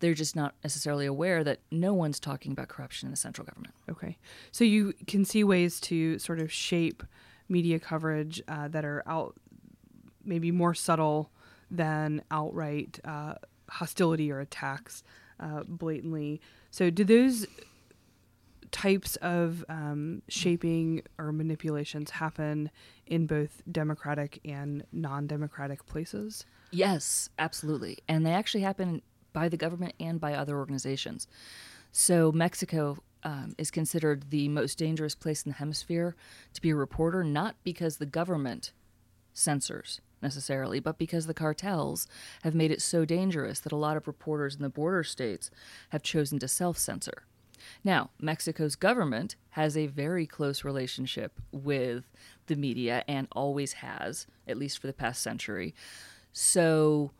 They're 0.00 0.12
just 0.12 0.36
not 0.36 0.54
necessarily 0.62 1.06
aware 1.06 1.42
that 1.44 1.60
no 1.70 1.94
one's 1.94 2.20
talking 2.20 2.52
about 2.52 2.68
corruption 2.68 3.06
in 3.06 3.10
the 3.10 3.16
central 3.16 3.46
government. 3.46 3.74
Okay. 3.90 4.18
So 4.52 4.64
you 4.64 4.92
can 5.06 5.24
see 5.24 5.42
ways 5.42 5.80
to 5.80 6.18
sort 6.18 6.40
of 6.40 6.52
shape 6.52 7.02
media 7.48 7.78
coverage 7.78 8.42
uh, 8.48 8.68
that 8.68 8.84
are 8.84 9.02
out, 9.06 9.34
maybe 10.26 10.50
more 10.50 10.74
subtle 10.74 11.30
than 11.70 12.22
outright 12.30 13.00
uh, 13.04 13.34
hostility 13.68 14.30
or 14.30 14.40
attacks 14.40 15.02
uh, 15.40 15.62
blatantly. 15.66 16.40
So 16.70 16.90
do 16.90 17.04
those 17.04 17.46
types 18.70 19.16
of 19.16 19.64
um, 19.68 20.22
shaping 20.28 21.02
or 21.18 21.32
manipulations 21.32 22.10
happen 22.10 22.70
in 23.06 23.26
both 23.26 23.62
democratic 23.70 24.40
and 24.44 24.84
non-democratic 24.92 25.86
places? 25.86 26.44
Yes, 26.70 27.30
absolutely. 27.38 27.98
And 28.08 28.26
they 28.26 28.32
actually 28.32 28.62
happen 28.62 29.02
by 29.32 29.48
the 29.48 29.56
government 29.56 29.94
and 30.00 30.20
by 30.20 30.34
other 30.34 30.56
organizations. 30.56 31.26
So, 31.92 32.32
Mexico 32.32 32.98
um, 33.22 33.54
is 33.56 33.70
considered 33.70 34.30
the 34.30 34.48
most 34.48 34.76
dangerous 34.78 35.14
place 35.14 35.42
in 35.42 35.50
the 35.50 35.56
hemisphere 35.56 36.14
to 36.52 36.60
be 36.60 36.70
a 36.70 36.76
reporter, 36.76 37.24
not 37.24 37.56
because 37.64 37.96
the 37.96 38.06
government 38.06 38.72
censors 39.32 40.00
necessarily, 40.22 40.80
but 40.80 40.98
because 40.98 41.26
the 41.26 41.34
cartels 41.34 42.06
have 42.42 42.54
made 42.54 42.70
it 42.70 42.82
so 42.82 43.04
dangerous 43.04 43.60
that 43.60 43.72
a 43.72 43.76
lot 43.76 43.96
of 43.96 44.06
reporters 44.06 44.56
in 44.56 44.62
the 44.62 44.68
border 44.68 45.04
states 45.04 45.50
have 45.90 46.02
chosen 46.02 46.38
to 46.38 46.48
self 46.48 46.78
censor. 46.78 47.24
Now, 47.82 48.10
Mexico's 48.20 48.76
government 48.76 49.36
has 49.50 49.76
a 49.76 49.86
very 49.86 50.26
close 50.26 50.64
relationship 50.64 51.40
with 51.52 52.04
the 52.46 52.56
media 52.56 53.04
and 53.08 53.28
always 53.32 53.74
has, 53.74 54.26
at 54.46 54.58
least 54.58 54.78
for 54.78 54.86
the 54.86 54.92
past 54.92 55.22
century. 55.22 55.74
So 56.32 57.12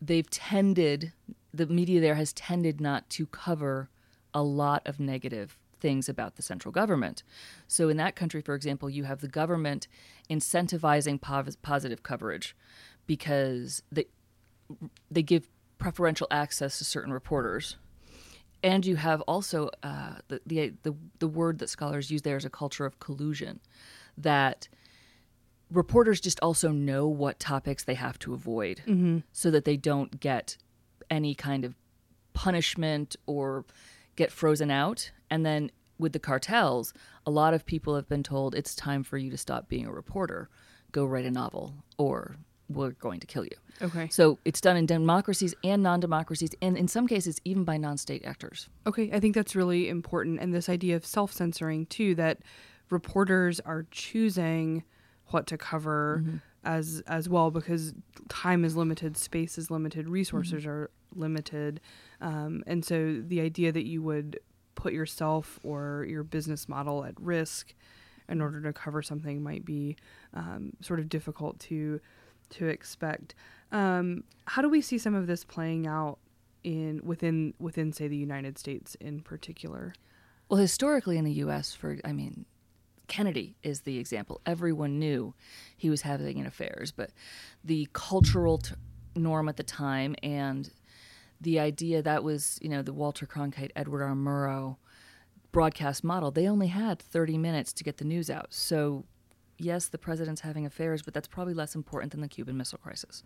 they've 0.00 0.28
tended, 0.28 1.12
the 1.52 1.66
media 1.66 2.00
there 2.00 2.14
has 2.14 2.32
tended 2.32 2.80
not 2.80 3.08
to 3.10 3.26
cover 3.26 3.90
a 4.34 4.42
lot 4.42 4.82
of 4.86 4.98
negative 4.98 5.58
things 5.82 6.08
about 6.08 6.36
the 6.36 6.42
central 6.42 6.72
government. 6.72 7.22
So 7.68 7.88
in 7.90 7.96
that 7.98 8.16
country, 8.16 8.40
for 8.40 8.54
example, 8.54 8.88
you 8.88 9.04
have 9.04 9.20
the 9.20 9.28
government 9.28 9.88
incentivizing 10.30 11.20
pos- 11.20 11.56
positive 11.56 12.02
coverage 12.02 12.56
because 13.06 13.82
they, 13.92 14.06
they 15.10 15.22
give 15.22 15.48
preferential 15.78 16.28
access 16.30 16.78
to 16.78 16.84
certain 16.84 17.12
reporters 17.12 17.76
and 18.62 18.86
you 18.86 18.96
have 18.96 19.20
also 19.22 19.70
uh, 19.82 20.14
the, 20.28 20.40
the 20.46 20.72
the 20.84 20.94
the 21.18 21.26
word 21.26 21.58
that 21.58 21.68
scholars 21.68 22.10
use 22.10 22.22
there 22.22 22.36
is 22.36 22.44
a 22.44 22.50
culture 22.50 22.86
of 22.86 23.00
collusion, 23.00 23.58
that 24.16 24.68
reporters 25.68 26.20
just 26.20 26.38
also 26.40 26.70
know 26.70 27.08
what 27.08 27.40
topics 27.40 27.82
they 27.84 27.94
have 27.94 28.18
to 28.20 28.32
avoid, 28.34 28.82
so 29.32 29.50
that 29.50 29.64
they 29.64 29.76
don't 29.76 30.20
get 30.20 30.56
any 31.10 31.34
kind 31.34 31.64
of 31.64 31.74
punishment 32.34 33.16
or 33.26 33.64
get 34.14 34.30
frozen 34.30 34.70
out. 34.70 35.10
And 35.32 35.46
then 35.46 35.70
with 35.98 36.12
the 36.12 36.18
cartels, 36.18 36.92
a 37.24 37.30
lot 37.30 37.54
of 37.54 37.64
people 37.64 37.96
have 37.96 38.06
been 38.06 38.22
told 38.22 38.54
it's 38.54 38.74
time 38.74 39.02
for 39.02 39.16
you 39.16 39.30
to 39.30 39.38
stop 39.38 39.66
being 39.66 39.86
a 39.86 39.92
reporter, 39.92 40.50
go 40.92 41.06
write 41.06 41.24
a 41.24 41.30
novel, 41.30 41.74
or 41.96 42.36
we're 42.68 42.90
going 42.90 43.18
to 43.20 43.26
kill 43.26 43.44
you. 43.44 43.56
Okay. 43.80 44.08
So 44.10 44.38
it's 44.44 44.60
done 44.60 44.76
in 44.76 44.84
democracies 44.84 45.54
and 45.64 45.82
non 45.82 46.00
democracies, 46.00 46.50
and 46.60 46.76
in 46.76 46.86
some 46.86 47.06
cases, 47.08 47.40
even 47.46 47.64
by 47.64 47.78
non 47.78 47.96
state 47.96 48.26
actors. 48.26 48.68
Okay, 48.86 49.10
I 49.10 49.20
think 49.20 49.34
that's 49.34 49.56
really 49.56 49.88
important. 49.88 50.38
And 50.38 50.52
this 50.52 50.68
idea 50.68 50.96
of 50.96 51.06
self 51.06 51.32
censoring, 51.32 51.86
too, 51.86 52.14
that 52.16 52.40
reporters 52.90 53.58
are 53.60 53.86
choosing 53.90 54.84
what 55.28 55.46
to 55.46 55.56
cover 55.56 56.22
as 56.62 57.02
as 57.06 57.26
well 57.26 57.50
because 57.50 57.94
time 58.28 58.66
is 58.66 58.76
limited, 58.76 59.16
space 59.16 59.56
is 59.56 59.70
limited, 59.70 60.08
resources 60.08 60.66
are 60.66 60.90
limited. 61.14 61.80
Um, 62.20 62.62
and 62.66 62.84
so 62.84 63.22
the 63.26 63.40
idea 63.40 63.72
that 63.72 63.86
you 63.86 64.02
would 64.02 64.38
put 64.74 64.92
yourself 64.92 65.58
or 65.62 66.06
your 66.08 66.22
business 66.22 66.68
model 66.68 67.04
at 67.04 67.20
risk 67.20 67.74
in 68.28 68.40
order 68.40 68.60
to 68.62 68.72
cover 68.72 69.02
something 69.02 69.42
might 69.42 69.64
be 69.64 69.96
um, 70.34 70.72
sort 70.80 71.00
of 71.00 71.08
difficult 71.08 71.58
to 71.60 72.00
to 72.50 72.66
expect. 72.66 73.34
Um, 73.70 74.24
how 74.46 74.60
do 74.60 74.68
we 74.68 74.82
see 74.82 74.98
some 74.98 75.14
of 75.14 75.26
this 75.26 75.44
playing 75.44 75.86
out 75.86 76.18
in 76.62 77.00
within 77.04 77.54
within 77.58 77.92
say 77.92 78.08
the 78.08 78.16
United 78.16 78.58
States 78.58 78.94
in 78.96 79.20
particular? 79.20 79.94
Well, 80.48 80.60
historically 80.60 81.16
in 81.16 81.24
the 81.24 81.32
U.S., 81.32 81.74
for 81.74 81.98
I 82.04 82.12
mean, 82.12 82.44
Kennedy 83.08 83.56
is 83.62 83.80
the 83.80 83.98
example. 83.98 84.40
Everyone 84.46 84.98
knew 84.98 85.34
he 85.76 85.90
was 85.90 86.02
having 86.02 86.38
an 86.38 86.46
affairs, 86.46 86.92
but 86.92 87.10
the 87.64 87.88
cultural 87.92 88.58
t- 88.58 88.74
norm 89.14 89.48
at 89.48 89.56
the 89.56 89.62
time 89.62 90.14
and 90.22 90.70
the 91.42 91.58
idea 91.58 92.02
that 92.02 92.22
was, 92.22 92.58
you 92.62 92.68
know, 92.68 92.82
the 92.82 92.92
Walter 92.92 93.26
Cronkite, 93.26 93.70
Edward 93.74 94.02
R. 94.02 94.14
Murrow 94.14 94.76
broadcast 95.50 96.02
model, 96.02 96.30
they 96.30 96.48
only 96.48 96.68
had 96.68 96.98
30 96.98 97.36
minutes 97.36 97.72
to 97.74 97.84
get 97.84 97.98
the 97.98 98.04
news 98.04 98.30
out. 98.30 98.54
So, 98.54 99.04
yes, 99.58 99.88
the 99.88 99.98
president's 99.98 100.40
having 100.40 100.64
affairs, 100.64 101.02
but 101.02 101.12
that's 101.12 101.28
probably 101.28 101.54
less 101.54 101.74
important 101.74 102.12
than 102.12 102.20
the 102.20 102.28
Cuban 102.28 102.56
Missile 102.56 102.78
Crisis. 102.78 103.22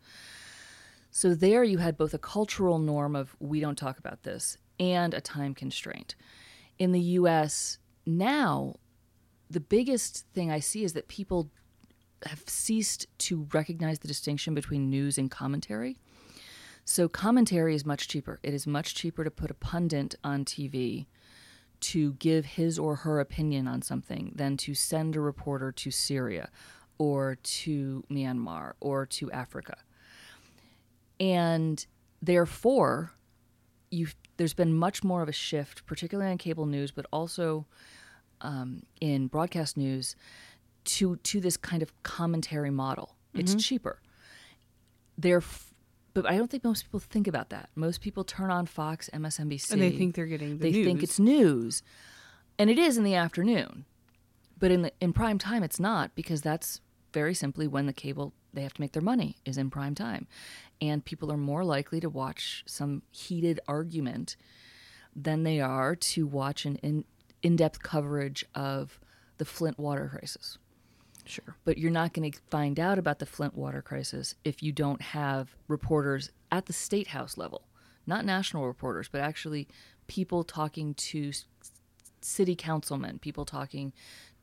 So, 1.10 1.34
there 1.34 1.62
you 1.62 1.78
had 1.78 1.96
both 1.96 2.14
a 2.14 2.18
cultural 2.18 2.78
norm 2.78 3.14
of 3.14 3.36
we 3.38 3.60
don't 3.60 3.78
talk 3.78 3.98
about 3.98 4.22
this 4.22 4.58
and 4.80 5.14
a 5.14 5.20
time 5.20 5.54
constraint. 5.54 6.14
In 6.78 6.92
the 6.92 7.00
US 7.00 7.78
now, 8.04 8.76
the 9.50 9.60
biggest 9.60 10.26
thing 10.34 10.50
I 10.50 10.60
see 10.60 10.84
is 10.84 10.92
that 10.94 11.08
people 11.08 11.50
have 12.24 12.42
ceased 12.46 13.06
to 13.18 13.46
recognize 13.52 13.98
the 13.98 14.08
distinction 14.08 14.54
between 14.54 14.90
news 14.90 15.18
and 15.18 15.30
commentary. 15.30 15.98
So, 16.88 17.08
commentary 17.08 17.74
is 17.74 17.84
much 17.84 18.06
cheaper. 18.06 18.38
It 18.44 18.54
is 18.54 18.64
much 18.64 18.94
cheaper 18.94 19.24
to 19.24 19.30
put 19.30 19.50
a 19.50 19.54
pundit 19.54 20.14
on 20.22 20.44
TV 20.44 21.06
to 21.80 22.12
give 22.14 22.46
his 22.46 22.78
or 22.78 22.94
her 22.96 23.18
opinion 23.18 23.66
on 23.66 23.82
something 23.82 24.32
than 24.36 24.56
to 24.58 24.72
send 24.72 25.16
a 25.16 25.20
reporter 25.20 25.72
to 25.72 25.90
Syria 25.90 26.48
or 26.96 27.38
to 27.42 28.04
Myanmar 28.08 28.74
or 28.80 29.04
to 29.04 29.30
Africa. 29.32 29.76
And 31.18 31.84
therefore, 32.22 33.12
you 33.90 34.06
there's 34.36 34.54
been 34.54 34.72
much 34.72 35.02
more 35.02 35.22
of 35.22 35.28
a 35.28 35.32
shift, 35.32 35.86
particularly 35.86 36.30
on 36.30 36.38
cable 36.38 36.66
news, 36.66 36.92
but 36.92 37.04
also 37.12 37.66
um, 38.42 38.84
in 39.00 39.26
broadcast 39.26 39.76
news, 39.76 40.14
to 40.84 41.16
to 41.16 41.40
this 41.40 41.56
kind 41.56 41.82
of 41.82 42.00
commentary 42.04 42.70
model. 42.70 43.16
It's 43.34 43.54
cheaper. 43.56 44.00
There, 45.18 45.42
but 46.16 46.24
I 46.24 46.38
don't 46.38 46.50
think 46.50 46.64
most 46.64 46.84
people 46.84 46.98
think 46.98 47.28
about 47.28 47.50
that. 47.50 47.68
Most 47.74 48.00
people 48.00 48.24
turn 48.24 48.50
on 48.50 48.64
Fox, 48.64 49.10
MSNBC, 49.12 49.70
And 49.70 49.82
they 49.82 49.90
think 49.90 50.14
they're 50.14 50.24
getting 50.24 50.56
the 50.56 50.72
they 50.72 50.82
think 50.82 51.02
it's 51.02 51.18
news, 51.18 51.82
and 52.58 52.70
it 52.70 52.78
is 52.78 52.96
in 52.96 53.04
the 53.04 53.14
afternoon. 53.14 53.84
But 54.58 54.70
in 54.70 54.80
the 54.80 54.92
in 54.98 55.12
prime 55.12 55.36
time, 55.36 55.62
it's 55.62 55.78
not 55.78 56.14
because 56.14 56.40
that's 56.40 56.80
very 57.12 57.34
simply 57.34 57.66
when 57.66 57.84
the 57.84 57.92
cable 57.92 58.32
they 58.54 58.62
have 58.62 58.72
to 58.72 58.80
make 58.80 58.92
their 58.92 59.02
money 59.02 59.36
is 59.44 59.58
in 59.58 59.68
prime 59.68 59.94
time, 59.94 60.26
and 60.80 61.04
people 61.04 61.30
are 61.30 61.36
more 61.36 61.64
likely 61.64 62.00
to 62.00 62.08
watch 62.08 62.64
some 62.66 63.02
heated 63.10 63.60
argument 63.68 64.36
than 65.14 65.42
they 65.42 65.60
are 65.60 65.94
to 65.94 66.26
watch 66.26 66.64
an 66.64 66.76
in 66.76 67.04
in 67.42 67.56
depth 67.56 67.82
coverage 67.82 68.42
of 68.54 68.98
the 69.36 69.44
Flint 69.44 69.78
water 69.78 70.08
crisis 70.08 70.56
Sure. 71.28 71.56
but 71.64 71.78
you're 71.78 71.90
not 71.90 72.12
going 72.12 72.30
to 72.30 72.38
find 72.50 72.78
out 72.78 72.98
about 72.98 73.18
the 73.18 73.26
Flint 73.26 73.54
water 73.54 73.82
crisis 73.82 74.34
if 74.44 74.62
you 74.62 74.72
don't 74.72 75.02
have 75.02 75.54
reporters 75.68 76.30
at 76.52 76.66
the 76.66 76.72
state 76.72 77.08
house 77.08 77.36
level, 77.36 77.62
not 78.06 78.24
national 78.24 78.66
reporters, 78.66 79.08
but 79.10 79.20
actually 79.20 79.66
people 80.06 80.44
talking 80.44 80.94
to 80.94 81.30
s- 81.30 81.44
city 82.20 82.54
councilmen, 82.54 83.18
people 83.18 83.44
talking 83.44 83.92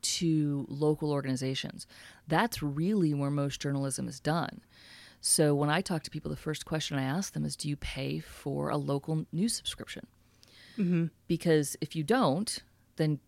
to 0.02 0.66
local 0.68 1.12
organizations. 1.12 1.88
That's 2.28 2.62
really 2.62 3.14
where 3.14 3.32
most 3.32 3.62
journalism 3.62 4.08
is 4.08 4.20
done. 4.20 4.62
So 5.22 5.56
when 5.56 5.70
I 5.70 5.80
talk 5.80 6.04
to 6.04 6.12
people, 6.12 6.30
the 6.30 6.36
first 6.36 6.66
question 6.66 6.98
I 6.98 7.04
ask 7.04 7.32
them 7.34 7.46
is, 7.46 7.56
"Do 7.56 7.70
you 7.70 7.78
pay 7.78 8.20
for 8.20 8.68
a 8.70 8.76
local 8.76 9.26
news 9.32 9.56
subscription?" 9.56 10.08
Mm-hmm. 10.78 11.06
Because 11.28 11.78
if 11.80 11.96
you 11.96 12.04
don't, 12.04 12.62
then 12.98 13.20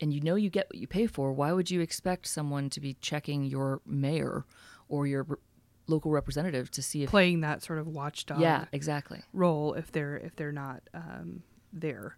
and 0.00 0.12
you 0.12 0.20
know 0.20 0.34
you 0.34 0.50
get 0.50 0.66
what 0.68 0.76
you 0.76 0.86
pay 0.86 1.06
for, 1.06 1.32
why 1.32 1.52
would 1.52 1.70
you 1.70 1.80
expect 1.80 2.26
someone 2.26 2.70
to 2.70 2.80
be 2.80 2.94
checking 2.94 3.44
your 3.44 3.80
mayor 3.86 4.44
or 4.88 5.06
your 5.06 5.24
re- 5.24 5.36
local 5.86 6.10
representative 6.10 6.70
to 6.70 6.82
see 6.82 7.02
if 7.02 7.10
Playing 7.10 7.40
that 7.40 7.62
sort 7.62 7.78
of 7.78 7.88
watchdog 7.88 8.40
yeah, 8.40 8.64
exactly. 8.72 9.22
role 9.32 9.74
if 9.74 9.92
they're 9.92 10.16
if 10.16 10.36
they're 10.36 10.52
not 10.52 10.82
um, 10.94 11.42
there. 11.72 12.16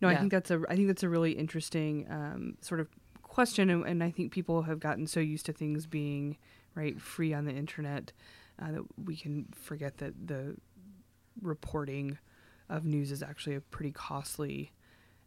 No, 0.00 0.08
I 0.08 0.16
think 0.16 0.32
that's 0.32 0.50
a 0.50 0.60
I 0.68 0.74
think 0.74 0.88
that's 0.88 1.04
a 1.04 1.08
really 1.08 1.32
interesting 1.32 2.06
um, 2.10 2.56
sort 2.60 2.80
of 2.80 2.88
question, 3.22 3.70
and, 3.70 3.86
and 3.86 4.02
I 4.02 4.10
think 4.10 4.32
people 4.32 4.62
have 4.62 4.80
gotten 4.80 5.06
so 5.06 5.20
used 5.20 5.46
to 5.46 5.52
things 5.52 5.86
being 5.86 6.38
right 6.74 7.00
free 7.00 7.32
on 7.32 7.44
the 7.44 7.52
internet 7.52 8.12
uh, 8.60 8.72
that 8.72 8.82
we 9.04 9.16
can 9.16 9.46
forget 9.54 9.98
that 9.98 10.26
the 10.26 10.56
reporting 11.40 12.18
of 12.68 12.84
news 12.84 13.12
is 13.12 13.22
actually 13.22 13.54
a 13.54 13.60
pretty 13.60 13.92
costly 13.92 14.72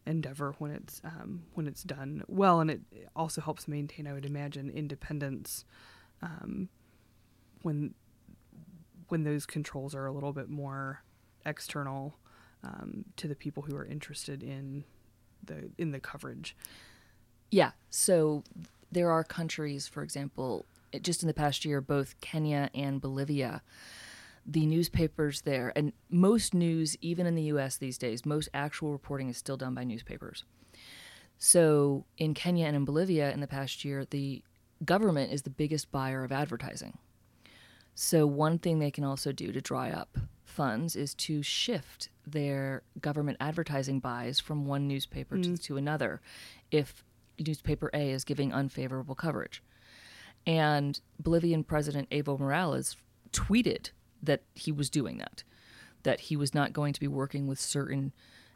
endeavor 0.05 0.55
when 0.59 0.71
it's 0.71 1.01
um, 1.03 1.43
when 1.53 1.67
it's 1.67 1.83
done 1.83 2.23
well, 2.27 2.59
and 2.59 2.69
it 2.69 2.81
also 3.15 3.41
helps 3.41 3.67
maintain, 3.67 4.07
I 4.07 4.13
would 4.13 4.25
imagine, 4.25 4.69
independence 4.69 5.65
um, 6.21 6.69
when 7.61 7.93
when 9.07 9.23
those 9.23 9.45
controls 9.45 9.93
are 9.93 10.05
a 10.05 10.11
little 10.11 10.33
bit 10.33 10.49
more 10.49 11.03
external 11.45 12.15
um, 12.63 13.05
to 13.17 13.27
the 13.27 13.35
people 13.35 13.63
who 13.63 13.75
are 13.75 13.85
interested 13.85 14.41
in 14.43 14.83
the 15.43 15.69
in 15.77 15.91
the 15.91 15.99
coverage. 15.99 16.55
Yeah. 17.51 17.71
So 17.89 18.43
there 18.91 19.11
are 19.11 19.23
countries, 19.23 19.87
for 19.87 20.03
example, 20.03 20.65
just 21.01 21.21
in 21.23 21.27
the 21.27 21.33
past 21.33 21.65
year, 21.65 21.81
both 21.81 22.19
Kenya 22.21 22.69
and 22.73 23.01
Bolivia, 23.01 23.61
the 24.45 24.65
newspapers 24.65 25.41
there, 25.41 25.73
and 25.75 25.91
most 26.09 26.53
news, 26.53 26.95
even 27.01 27.25
in 27.25 27.35
the 27.35 27.43
US 27.43 27.77
these 27.77 27.97
days, 27.97 28.25
most 28.25 28.49
actual 28.53 28.91
reporting 28.91 29.29
is 29.29 29.37
still 29.37 29.57
done 29.57 29.73
by 29.73 29.83
newspapers. 29.83 30.43
So 31.37 32.05
in 32.17 32.33
Kenya 32.33 32.67
and 32.67 32.75
in 32.75 32.85
Bolivia 32.85 33.31
in 33.31 33.39
the 33.39 33.47
past 33.47 33.83
year, 33.83 34.05
the 34.05 34.43
government 34.83 35.31
is 35.31 35.41
the 35.41 35.49
biggest 35.49 35.91
buyer 35.91 36.23
of 36.23 36.31
advertising. 36.31 36.97
So 37.95 38.27
one 38.27 38.59
thing 38.59 38.79
they 38.79 38.91
can 38.91 39.03
also 39.03 39.31
do 39.31 39.51
to 39.51 39.61
dry 39.61 39.89
up 39.89 40.17
funds 40.43 40.95
is 40.95 41.13
to 41.15 41.41
shift 41.41 42.09
their 42.27 42.83
government 43.01 43.37
advertising 43.39 43.99
buys 43.99 44.39
from 44.39 44.65
one 44.65 44.87
newspaper 44.87 45.37
to, 45.37 45.49
mm. 45.49 45.63
to 45.63 45.77
another 45.77 46.21
if 46.71 47.03
newspaper 47.39 47.89
A 47.93 48.11
is 48.11 48.23
giving 48.23 48.53
unfavorable 48.53 49.15
coverage. 49.15 49.63
And 50.45 50.99
Bolivian 51.19 51.63
President 51.63 52.09
Evo 52.09 52.39
Morales 52.39 52.95
tweeted 53.31 53.89
that 54.25 54.43
he 54.53 54.71
was 54.71 54.89
doing 54.89 55.17
that, 55.17 55.43
that 56.03 56.21
he 56.21 56.35
was 56.35 56.53
not 56.53 56.73
going 56.73 56.93
to 56.93 56.99
be 56.99 57.07
working 57.07 57.47
with 57.47 57.59
certain 57.59 58.13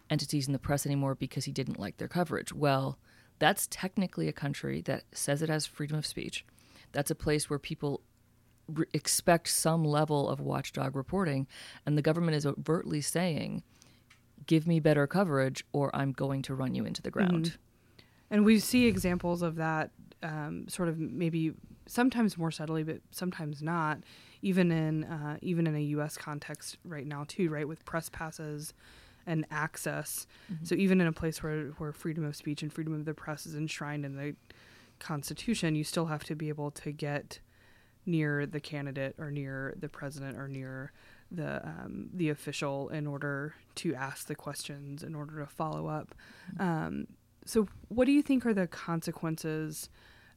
entities 0.09 0.47
in 0.47 0.53
the 0.53 0.59
press 0.59 0.85
anymore 0.85 1.15
because 1.15 1.45
he 1.45 1.51
didn't 1.51 1.79
like 1.79 1.97
their 1.97 2.07
coverage. 2.07 2.53
Well, 2.53 2.97
that's 3.39 3.67
technically 3.69 4.27
a 4.27 4.33
country 4.33 4.81
that 4.81 5.03
says 5.13 5.41
it 5.41 5.49
has 5.49 5.65
freedom 5.65 5.97
of 5.97 6.05
speech. 6.05 6.45
That's 6.91 7.11
a 7.11 7.15
place 7.15 7.49
where 7.49 7.59
people 7.59 8.01
re- 8.67 8.85
expect 8.93 9.47
some 9.47 9.83
level 9.83 10.29
of 10.29 10.39
watchdog 10.39 10.95
reporting, 10.95 11.47
and 11.85 11.97
the 11.97 12.01
government 12.01 12.35
is 12.35 12.45
overtly 12.45 13.01
saying, 13.01 13.63
"Give 14.45 14.67
me 14.67 14.79
better 14.79 15.07
coverage, 15.07 15.63
or 15.71 15.95
I'm 15.95 16.11
going 16.11 16.41
to 16.43 16.55
run 16.55 16.75
you 16.75 16.85
into 16.85 17.01
the 17.01 17.11
ground." 17.11 17.45
Mm-hmm. 17.45 17.55
And 18.31 18.45
we 18.45 18.59
see 18.59 18.85
examples 18.85 19.41
of 19.41 19.55
that 19.55 19.91
um, 20.23 20.67
sort 20.67 20.89
of 20.89 20.97
maybe 20.99 21.53
sometimes 21.85 22.37
more 22.37 22.51
subtly, 22.51 22.83
but 22.83 23.01
sometimes 23.11 23.61
not. 23.61 23.99
Even 24.41 24.71
in 24.71 25.03
uh, 25.03 25.37
even 25.41 25.67
in 25.67 25.75
a 25.75 25.81
U.S. 25.81 26.17
context 26.17 26.77
right 26.85 27.05
now 27.05 27.25
too, 27.27 27.49
right 27.49 27.67
with 27.67 27.83
press 27.83 28.09
passes 28.09 28.73
and 29.25 29.45
access. 29.51 30.27
So 30.63 30.75
even 30.75 31.01
in 31.01 31.07
a 31.07 31.11
place 31.11 31.43
where 31.43 31.67
where 31.77 31.91
freedom 31.91 32.23
of 32.23 32.35
speech 32.35 32.63
and 32.63 32.71
freedom 32.71 32.93
of 32.93 33.05
the 33.05 33.13
press 33.13 33.45
is 33.45 33.55
enshrined 33.55 34.05
in 34.05 34.15
the 34.15 34.35
Constitution, 34.99 35.75
you 35.75 35.83
still 35.83 36.05
have 36.05 36.23
to 36.25 36.35
be 36.35 36.49
able 36.49 36.71
to 36.71 36.91
get 36.91 37.39
near 38.05 38.45
the 38.45 38.59
candidate 38.59 39.15
or 39.19 39.29
near 39.29 39.75
the 39.77 39.89
president 39.89 40.37
or 40.37 40.47
near 40.47 40.91
the 41.31 41.65
um, 41.65 42.09
the 42.13 42.29
official 42.29 42.89
in 42.89 43.05
order 43.05 43.53
to 43.75 43.93
ask 43.93 44.27
the 44.27 44.35
questions 44.35 45.03
in 45.03 45.15
order 45.15 45.39
to 45.39 45.45
follow 45.45 45.87
up. 45.87 46.15
Um, 46.59 47.07
so, 47.45 47.67
what 47.87 48.05
do 48.05 48.11
you 48.11 48.21
think 48.21 48.45
are 48.45 48.53
the 48.53 48.67
consequences 48.67 49.89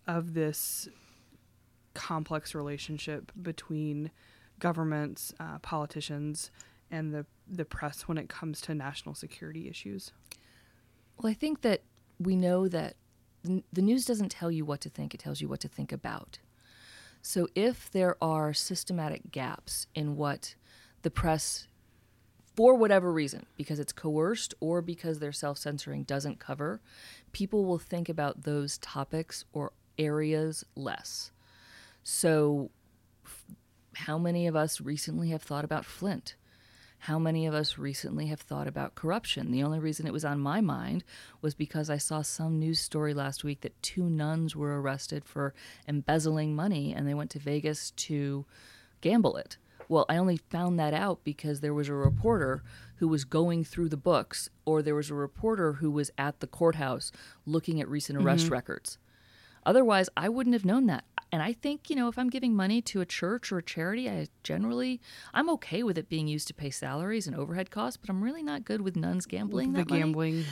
of 0.07 0.35
this 0.35 0.89
complex 1.95 2.55
relationship 2.55 3.33
between 3.41 4.11
governments, 4.59 5.33
uh, 5.41 5.59
politicians, 5.59 6.51
and 6.91 7.13
the 7.13 7.27
the 7.49 7.65
press 7.65 8.03
when 8.03 8.19
it 8.19 8.29
comes 8.29 8.61
to 8.63 8.75
national 8.75 9.15
security 9.15 9.69
issues? 9.69 10.13
Well, 11.19 11.31
I 11.31 11.35
think 11.35 11.63
that 11.63 11.83
we 12.19 12.37
know 12.37 12.69
that 12.69 12.97
the 13.45 13.83
news 13.83 14.05
doesn't 14.05 14.31
tell 14.31 14.51
you 14.51 14.65
what 14.65 14.81
to 14.83 14.89
think, 14.89 15.15
it 15.15 15.19
tells 15.21 15.41
you 15.41 15.49
what 15.49 15.61
to 15.61 15.69
think 15.69 15.93
about. 15.93 16.39
So 17.23 17.49
if 17.55 17.91
there 17.91 18.17
are 18.23 18.53
systematic 18.53 19.31
gaps 19.31 19.87
in 19.95 20.17
what 20.17 20.55
the 21.03 21.11
press, 21.11 21.67
for 22.55 22.75
whatever 22.75 23.13
reason, 23.13 23.47
because 23.57 23.79
it's 23.79 23.93
coerced 23.93 24.55
or 24.61 24.83
because 24.83 25.19
their 25.19 25.33
self 25.33 25.59
censoring 25.59 26.05
doesn't 26.05 26.41
cover, 26.41 26.81
people 27.33 27.65
will 27.65 27.79
think 27.79 28.09
about 28.09 28.43
those 28.43 28.79
topics 28.79 29.45
or 29.53 29.73
areas 29.99 30.65
less. 30.75 31.31
So, 32.03 32.71
f- 33.25 33.45
how 33.95 34.19
many 34.19 34.47
of 34.47 34.57
us 34.57 34.81
recently 34.81 35.29
have 35.29 35.43
thought 35.43 35.65
about 35.65 35.85
Flint? 35.85 36.35
How 37.07 37.19
many 37.19 37.47
of 37.47 37.55
us 37.55 37.79
recently 37.79 38.29
have 38.29 38.41
thought 38.41 38.69
about 38.69 38.95
corruption? 38.95 39.51
The 39.51 39.65
only 39.65 39.81
reason 39.81 40.07
it 40.07 40.13
was 40.13 40.25
on 40.25 40.39
my 40.39 40.61
mind 40.61 41.03
was 41.41 41.53
because 41.53 41.91
I 41.91 41.97
saw 41.97 42.23
some 42.23 42.61
news 42.61 42.79
story 42.79 43.13
last 43.13 43.43
week 43.43 43.63
that 43.63 43.83
two 43.83 44.09
nuns 44.09 44.55
were 44.55 44.81
arrested 44.81 45.25
for 45.25 45.53
embezzling 45.89 46.55
money 46.55 46.95
and 46.95 47.09
they 47.09 47.15
went 47.15 47.31
to 47.31 47.41
Vegas 47.41 47.91
to 47.91 48.47
gamble 49.01 49.37
it. 49.37 49.57
Well, 49.89 50.07
I 50.09 50.17
only 50.17 50.37
found 50.37 50.79
that 50.79 50.95
out 50.95 51.25
because 51.25 51.61
there 51.61 51.75
was 51.75 51.89
a 51.89 51.95
reporter 51.95 52.63
who 52.97 53.09
was 53.09 53.25
going 53.25 53.65
through 53.65 53.89
the 53.89 53.97
books, 53.97 54.49
or 54.65 54.81
there 54.81 54.95
was 54.95 55.11
a 55.11 55.15
reporter 55.15 55.75
who 55.75 55.91
was 55.91 56.11
at 56.17 56.41
the 56.41 56.47
courthouse 56.47 57.11
looking 57.45 57.81
at 57.81 57.89
recent 57.89 58.23
arrest 58.23 58.45
mm-hmm. 58.45 58.55
records. 58.55 58.99
Otherwise, 59.65 60.09
I 60.17 60.29
wouldn't 60.29 60.55
have 60.55 60.65
known 60.65 60.87
that. 60.87 61.05
And 61.31 61.43
I 61.43 61.55
think, 61.55 61.89
you 61.89 61.97
know, 61.97 62.09
if 62.09 62.19
I'm 62.19 62.29
giving 62.29 62.55
money 62.55 62.83
to 62.83 63.01
a 63.01 63.07
church 63.07 63.51
or 63.51 63.59
a 63.59 63.63
charity, 63.63 64.09
I 64.09 64.27
generally 64.43 65.01
I'm 65.33 65.49
okay 65.51 65.83
with 65.83 65.97
it 65.97 66.09
being 66.09 66.29
used 66.29 66.47
to 66.49 66.55
pay 66.55 66.69
salaries 66.69 67.27
and 67.27 67.35
overhead 67.35 67.71
costs, 67.71 67.97
but 67.97 68.11
I'm 68.11 68.23
really 68.23 68.43
not 68.43 68.65
good 68.65 68.83
with 68.83 68.97
nuns 68.97 69.25
gambling 69.25 69.73
the 69.73 69.79
money. 69.79 70.01
gambling. 70.01 70.45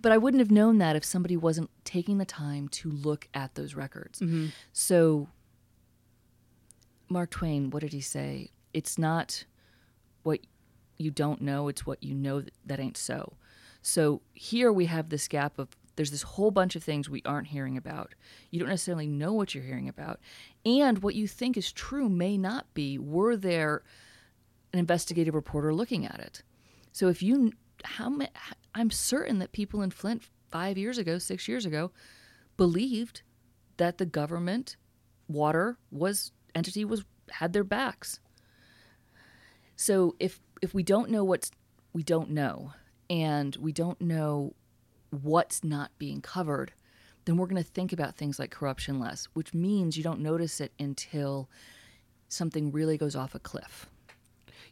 But 0.00 0.12
I 0.12 0.18
wouldn't 0.18 0.40
have 0.40 0.50
known 0.50 0.78
that 0.78 0.96
if 0.96 1.04
somebody 1.04 1.36
wasn't 1.36 1.70
taking 1.84 2.18
the 2.18 2.24
time 2.24 2.68
to 2.68 2.90
look 2.90 3.28
at 3.32 3.54
those 3.54 3.74
records. 3.74 4.18
Mm-hmm. 4.18 4.46
So 4.72 5.28
Mark 7.08 7.30
Twain, 7.30 7.70
what 7.70 7.80
did 7.80 7.92
he 7.92 8.00
say? 8.00 8.50
It's 8.74 8.98
not 8.98 9.44
what 10.24 10.40
you 10.98 11.10
don't 11.10 11.40
know, 11.40 11.68
it's 11.68 11.86
what 11.86 12.02
you 12.02 12.14
know 12.14 12.40
that, 12.40 12.54
that 12.66 12.80
ain't 12.80 12.96
so. 12.96 13.34
So 13.82 14.20
here 14.34 14.72
we 14.72 14.86
have 14.86 15.08
this 15.08 15.28
gap 15.28 15.58
of 15.58 15.68
there's 15.98 16.12
this 16.12 16.22
whole 16.22 16.52
bunch 16.52 16.76
of 16.76 16.84
things 16.84 17.10
we 17.10 17.22
aren't 17.24 17.48
hearing 17.48 17.76
about. 17.76 18.14
You 18.52 18.60
don't 18.60 18.68
necessarily 18.68 19.08
know 19.08 19.32
what 19.32 19.52
you're 19.52 19.64
hearing 19.64 19.88
about. 19.88 20.20
And 20.64 21.02
what 21.02 21.16
you 21.16 21.26
think 21.26 21.56
is 21.56 21.72
true 21.72 22.08
may 22.08 22.38
not 22.38 22.72
be. 22.72 22.98
Were 22.98 23.36
there 23.36 23.82
an 24.72 24.78
investigative 24.78 25.34
reporter 25.34 25.74
looking 25.74 26.06
at 26.06 26.20
it? 26.20 26.44
So 26.92 27.08
if 27.08 27.20
you, 27.20 27.50
how 27.82 28.10
ma- 28.10 28.26
I'm 28.76 28.92
certain 28.92 29.40
that 29.40 29.50
people 29.50 29.82
in 29.82 29.90
Flint 29.90 30.22
five 30.52 30.78
years 30.78 30.98
ago, 30.98 31.18
six 31.18 31.48
years 31.48 31.66
ago, 31.66 31.90
believed 32.56 33.22
that 33.78 33.98
the 33.98 34.06
government 34.06 34.76
water 35.26 35.78
was 35.90 36.30
entity 36.54 36.84
was 36.84 37.04
had 37.28 37.52
their 37.52 37.64
backs. 37.64 38.20
So 39.74 40.14
if 40.20 40.40
if 40.62 40.72
we 40.72 40.84
don't 40.84 41.10
know 41.10 41.24
what's 41.24 41.50
we 41.92 42.04
don't 42.04 42.30
know 42.30 42.72
and 43.10 43.56
we 43.56 43.72
don't 43.72 44.00
know 44.00 44.54
what's 45.10 45.64
not 45.64 45.90
being 45.98 46.20
covered, 46.20 46.72
then 47.24 47.36
we're 47.36 47.46
going 47.46 47.62
to 47.62 47.68
think 47.68 47.92
about 47.92 48.16
things 48.16 48.38
like 48.38 48.50
corruption 48.50 48.98
less, 48.98 49.26
which 49.34 49.52
means 49.54 49.96
you 49.96 50.02
don't 50.02 50.20
notice 50.20 50.60
it 50.60 50.72
until 50.78 51.48
something 52.28 52.70
really 52.70 52.96
goes 52.96 53.16
off 53.16 53.34
a 53.34 53.38
cliff. 53.38 53.86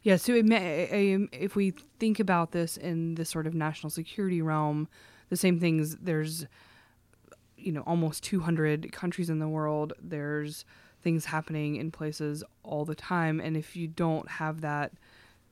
Yeah, 0.03 0.15
so 0.15 0.41
may, 0.43 1.27
if 1.31 1.55
we 1.55 1.73
think 1.99 2.19
about 2.19 2.51
this 2.51 2.77
in 2.77 3.15
the 3.15 3.25
sort 3.25 3.47
of 3.47 3.53
national 3.53 3.89
security 3.89 4.41
realm, 4.41 4.87
the 5.29 5.37
same 5.37 5.59
things. 5.59 5.97
There's, 5.97 6.45
you 7.57 7.71
know, 7.71 7.81
almost 7.81 8.23
200 8.23 8.91
countries 8.91 9.29
in 9.29 9.39
the 9.39 9.47
world. 9.47 9.93
There's 10.01 10.65
things 11.01 11.25
happening 11.25 11.75
in 11.75 11.91
places 11.91 12.43
all 12.63 12.85
the 12.85 12.95
time, 12.95 13.39
and 13.39 13.57
if 13.57 13.75
you 13.75 13.87
don't 13.87 14.29
have 14.29 14.61
that 14.61 14.93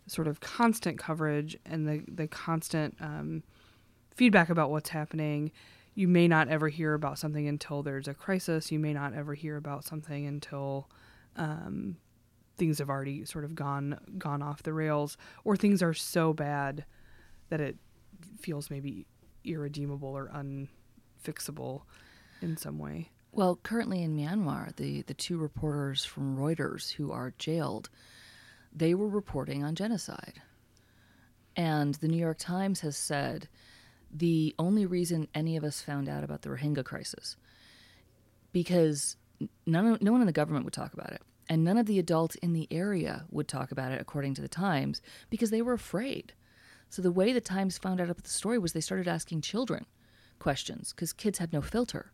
sort 0.07 0.27
of 0.27 0.39
constant 0.39 0.99
coverage 0.99 1.57
and 1.65 1.87
the 1.87 2.03
the 2.07 2.27
constant 2.27 2.95
um, 2.99 3.43
feedback 4.15 4.49
about 4.49 4.71
what's 4.71 4.89
happening, 4.89 5.51
you 5.93 6.08
may 6.08 6.28
not 6.28 6.49
ever 6.49 6.69
hear 6.69 6.93
about 6.93 7.19
something 7.19 7.47
until 7.47 7.84
there's 7.84 8.08
a 8.08 8.13
crisis. 8.13 8.71
You 8.71 8.80
may 8.80 8.93
not 8.93 9.13
ever 9.13 9.34
hear 9.34 9.58
about 9.58 9.86
something 9.86 10.25
until 10.25 10.89
um, 11.36 11.97
things 12.58 12.80
have 12.80 12.89
already 12.89 13.25
sort 13.25 13.45
of 13.45 13.56
gone 13.56 13.99
gone 14.17 14.41
off 14.41 14.63
the 14.63 14.73
rails, 14.73 15.17
or 15.43 15.56
things 15.56 15.82
are 15.82 15.93
so 15.93 16.34
bad 16.34 16.86
that 17.49 17.62
it 17.62 17.78
feels 18.39 18.69
maybe 18.69 19.06
irredeemable 19.43 20.10
or 20.10 20.30
unfixable 20.30 21.84
in 22.41 22.58
some 22.58 22.80
way. 22.80 23.12
Well, 23.32 23.60
currently 23.63 24.01
in 24.01 24.15
Myanmar, 24.15 24.75
the, 24.78 25.01
the 25.01 25.13
two 25.13 25.38
reporters 25.38 26.06
from 26.06 26.38
Reuters 26.38 26.93
who 26.93 27.12
are 27.12 27.34
jailed, 27.38 27.89
they 28.73 28.93
were 28.93 29.10
reporting 29.10 29.63
on 29.63 29.75
genocide. 29.75 30.41
And 31.58 31.95
the 31.95 32.08
New 32.08 32.17
York 32.17 32.38
Times 32.38 32.80
has 32.80 32.95
said 32.95 33.49
the 34.11 34.55
only 34.57 34.85
reason 34.85 35.27
any 35.33 35.57
of 35.57 35.63
us 35.63 35.81
found 35.81 36.07
out 36.09 36.23
about 36.23 36.41
the 36.41 36.49
Rohingya 36.49 36.83
crisis 36.83 37.35
because 38.51 39.17
none, 39.65 39.97
no 40.01 40.11
one 40.11 40.21
in 40.21 40.27
the 40.27 40.33
government 40.33 40.65
would 40.65 40.73
talk 40.73 40.93
about 40.93 41.11
it. 41.11 41.21
And 41.47 41.63
none 41.63 41.77
of 41.77 41.85
the 41.85 41.99
adults 41.99 42.35
in 42.35 42.53
the 42.53 42.67
area 42.71 43.25
would 43.29 43.47
talk 43.47 43.71
about 43.71 43.91
it, 43.91 44.01
according 44.01 44.33
to 44.35 44.41
the 44.41 44.47
Times, 44.47 45.01
because 45.29 45.51
they 45.51 45.61
were 45.61 45.73
afraid. 45.73 46.33
So 46.89 47.01
the 47.01 47.11
way 47.11 47.33
the 47.33 47.41
Times 47.41 47.77
found 47.77 47.99
out 48.01 48.09
about 48.09 48.23
the 48.23 48.29
story 48.29 48.57
was 48.57 48.73
they 48.73 48.81
started 48.81 49.07
asking 49.07 49.41
children 49.41 49.85
questions 50.39 50.91
because 50.91 51.13
kids 51.13 51.37
have 51.39 51.53
no 51.53 51.61
filter. 51.61 52.11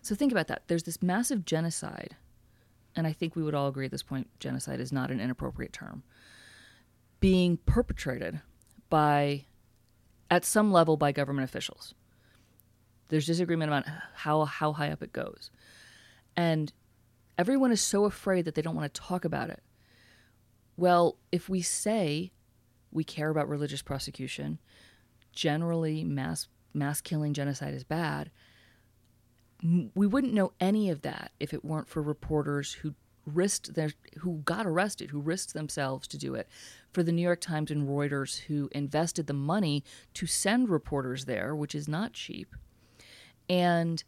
So 0.00 0.14
think 0.14 0.32
about 0.32 0.48
that. 0.48 0.62
There's 0.66 0.84
this 0.84 1.02
massive 1.02 1.44
genocide, 1.44 2.16
and 2.94 3.06
I 3.06 3.12
think 3.12 3.34
we 3.34 3.42
would 3.42 3.54
all 3.54 3.68
agree 3.68 3.86
at 3.86 3.90
this 3.90 4.02
point 4.02 4.28
genocide 4.38 4.80
is 4.80 4.92
not 4.92 5.10
an 5.10 5.20
inappropriate 5.20 5.72
term, 5.72 6.02
being 7.20 7.56
perpetrated 7.56 8.40
by, 8.90 9.44
at 10.30 10.44
some 10.44 10.72
level, 10.72 10.96
by 10.96 11.12
government 11.12 11.48
officials. 11.48 11.94
There's 13.08 13.26
disagreement 13.26 13.70
about 13.70 13.84
how, 14.14 14.44
how 14.44 14.72
high 14.72 14.90
up 14.90 15.02
it 15.02 15.12
goes. 15.12 15.50
And 16.36 16.72
everyone 17.38 17.72
is 17.72 17.80
so 17.80 18.04
afraid 18.04 18.44
that 18.44 18.54
they 18.54 18.62
don't 18.62 18.74
want 18.74 18.92
to 18.92 19.00
talk 19.00 19.24
about 19.24 19.50
it. 19.50 19.62
Well, 20.76 21.16
if 21.30 21.48
we 21.48 21.62
say 21.62 22.32
we 22.90 23.04
care 23.04 23.30
about 23.30 23.48
religious 23.48 23.82
prosecution, 23.82 24.58
generally 25.32 26.04
mass 26.04 26.48
mass 26.72 27.00
killing 27.00 27.32
genocide 27.34 27.74
is 27.74 27.84
bad, 27.84 28.30
we 29.62 30.06
wouldn't 30.06 30.34
know 30.34 30.52
any 30.60 30.90
of 30.90 31.02
that 31.02 31.30
if 31.38 31.54
it 31.54 31.64
weren't 31.64 31.88
for 31.88 32.02
reporters 32.02 32.72
who 32.72 32.94
risked 33.26 33.74
their 33.74 33.90
who 34.18 34.42
got 34.44 34.66
arrested, 34.66 35.10
who 35.10 35.20
risked 35.20 35.54
themselves 35.54 36.06
to 36.08 36.18
do 36.18 36.34
it. 36.34 36.48
For 36.92 37.02
the 37.02 37.12
New 37.12 37.22
York 37.22 37.40
Times 37.40 37.70
and 37.70 37.88
Reuters 37.88 38.42
who 38.42 38.68
invested 38.72 39.26
the 39.26 39.32
money 39.32 39.82
to 40.14 40.26
send 40.26 40.68
reporters 40.68 41.24
there, 41.24 41.54
which 41.54 41.74
is 41.74 41.88
not 41.88 42.12
cheap. 42.12 42.54
And 43.48 44.02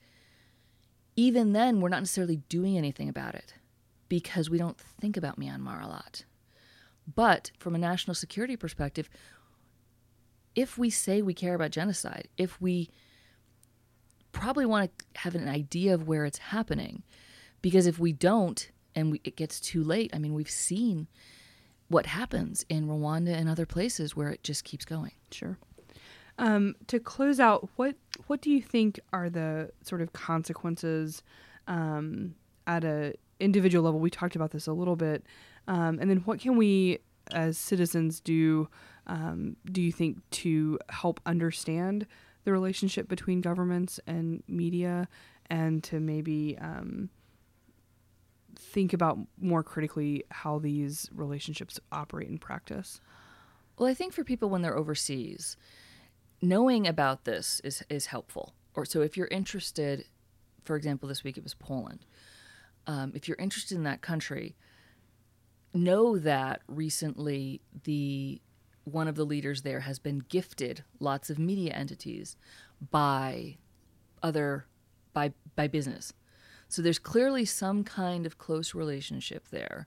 even 1.16 1.52
then, 1.52 1.80
we're 1.80 1.88
not 1.88 2.00
necessarily 2.00 2.42
doing 2.48 2.76
anything 2.76 3.08
about 3.08 3.34
it 3.34 3.54
because 4.08 4.48
we 4.48 4.58
don't 4.58 4.78
think 4.78 5.16
about 5.16 5.38
Myanmar 5.38 5.82
a 5.82 5.88
lot. 5.88 6.24
But 7.12 7.50
from 7.58 7.74
a 7.74 7.78
national 7.78 8.14
security 8.14 8.56
perspective, 8.56 9.08
if 10.54 10.78
we 10.78 10.90
say 10.90 11.22
we 11.22 11.34
care 11.34 11.54
about 11.54 11.70
genocide, 11.70 12.28
if 12.36 12.60
we 12.60 12.90
probably 14.32 14.66
want 14.66 14.90
to 14.98 15.20
have 15.20 15.34
an 15.34 15.48
idea 15.48 15.94
of 15.94 16.06
where 16.06 16.24
it's 16.24 16.38
happening, 16.38 17.02
because 17.62 17.86
if 17.86 17.98
we 17.98 18.12
don't 18.12 18.70
and 18.96 19.12
we, 19.12 19.20
it 19.22 19.36
gets 19.36 19.60
too 19.60 19.84
late, 19.84 20.10
I 20.12 20.18
mean, 20.18 20.34
we've 20.34 20.50
seen 20.50 21.06
what 21.88 22.06
happens 22.06 22.64
in 22.68 22.88
Rwanda 22.88 23.32
and 23.34 23.48
other 23.48 23.66
places 23.66 24.16
where 24.16 24.30
it 24.30 24.42
just 24.42 24.64
keeps 24.64 24.84
going. 24.84 25.12
Sure. 25.30 25.58
Um, 26.38 26.74
to 26.88 26.98
close 26.98 27.38
out, 27.40 27.68
what 27.76 27.94
what 28.26 28.40
do 28.42 28.50
you 28.50 28.60
think 28.60 29.00
are 29.12 29.30
the 29.30 29.70
sort 29.82 30.02
of 30.02 30.12
consequences 30.12 31.22
um, 31.66 32.34
at 32.66 32.84
a 32.84 33.14
individual 33.40 33.84
level? 33.84 34.00
We 34.00 34.10
talked 34.10 34.36
about 34.36 34.50
this 34.50 34.66
a 34.66 34.72
little 34.72 34.96
bit, 34.96 35.24
um, 35.68 35.98
and 36.00 36.10
then 36.10 36.18
what 36.18 36.40
can 36.40 36.56
we 36.56 36.98
as 37.32 37.56
citizens 37.56 38.20
do? 38.20 38.68
Um, 39.06 39.56
do 39.70 39.80
you 39.80 39.92
think 39.92 40.18
to 40.30 40.78
help 40.90 41.20
understand 41.24 42.06
the 42.44 42.52
relationship 42.52 43.08
between 43.08 43.40
governments 43.40 43.98
and 44.06 44.42
media, 44.46 45.08
and 45.48 45.82
to 45.84 46.00
maybe 46.00 46.58
um, 46.60 47.08
think 48.58 48.92
about 48.92 49.18
more 49.40 49.62
critically 49.62 50.24
how 50.30 50.58
these 50.58 51.08
relationships 51.14 51.78
operate 51.92 52.28
in 52.28 52.38
practice? 52.38 53.00
Well, 53.78 53.88
I 53.88 53.94
think 53.94 54.12
for 54.12 54.24
people 54.24 54.48
when 54.48 54.62
they're 54.62 54.76
overseas, 54.76 55.56
knowing 56.40 56.86
about 56.86 57.24
this 57.24 57.60
is 57.64 57.82
is 57.88 58.06
helpful. 58.06 58.54
Or 58.74 58.84
so 58.84 59.00
if 59.00 59.16
you're 59.16 59.28
interested, 59.28 60.04
for 60.64 60.76
example, 60.76 61.08
this 61.08 61.24
week 61.24 61.36
it 61.36 61.44
was 61.44 61.54
Poland. 61.54 62.04
Um, 62.86 63.12
if 63.14 63.26
you're 63.26 63.38
interested 63.38 63.76
in 63.76 63.84
that 63.84 64.00
country, 64.00 64.56
know 65.74 66.18
that 66.18 66.62
recently 66.68 67.60
the 67.84 68.40
one 68.84 69.08
of 69.08 69.16
the 69.16 69.24
leaders 69.24 69.62
there 69.62 69.80
has 69.80 69.98
been 69.98 70.20
gifted 70.28 70.84
lots 71.00 71.28
of 71.28 71.38
media 71.38 71.72
entities 71.72 72.36
by 72.90 73.56
other 74.22 74.66
by 75.12 75.32
by 75.56 75.66
business. 75.66 76.12
So 76.68 76.82
there's 76.82 76.98
clearly 76.98 77.44
some 77.44 77.84
kind 77.84 78.26
of 78.26 78.38
close 78.38 78.74
relationship 78.74 79.48
there. 79.50 79.86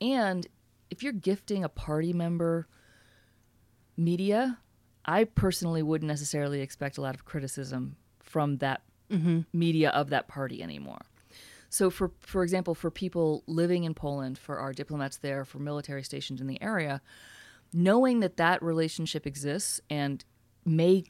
And 0.00 0.46
if 0.90 1.02
you're 1.02 1.12
gifting 1.12 1.64
a 1.64 1.68
party 1.68 2.12
member 2.12 2.68
media, 3.96 4.58
I 5.04 5.24
personally 5.24 5.82
wouldn't 5.82 6.08
necessarily 6.08 6.60
expect 6.60 6.98
a 6.98 7.00
lot 7.00 7.14
of 7.14 7.24
criticism 7.24 7.96
from 8.20 8.58
that 8.58 8.82
mm-hmm. 9.10 9.40
media 9.52 9.90
of 9.90 10.10
that 10.10 10.28
party 10.28 10.62
anymore. 10.62 11.02
So, 11.68 11.90
for 11.90 12.12
for 12.20 12.42
example, 12.42 12.74
for 12.74 12.90
people 12.90 13.42
living 13.46 13.84
in 13.84 13.94
Poland, 13.94 14.38
for 14.38 14.58
our 14.58 14.72
diplomats 14.72 15.18
there, 15.18 15.44
for 15.44 15.58
military 15.58 16.02
stations 16.02 16.40
in 16.40 16.46
the 16.46 16.60
area, 16.62 17.00
knowing 17.72 18.20
that 18.20 18.36
that 18.36 18.62
relationship 18.62 19.26
exists 19.26 19.80
and 19.90 20.24
may 20.64 21.04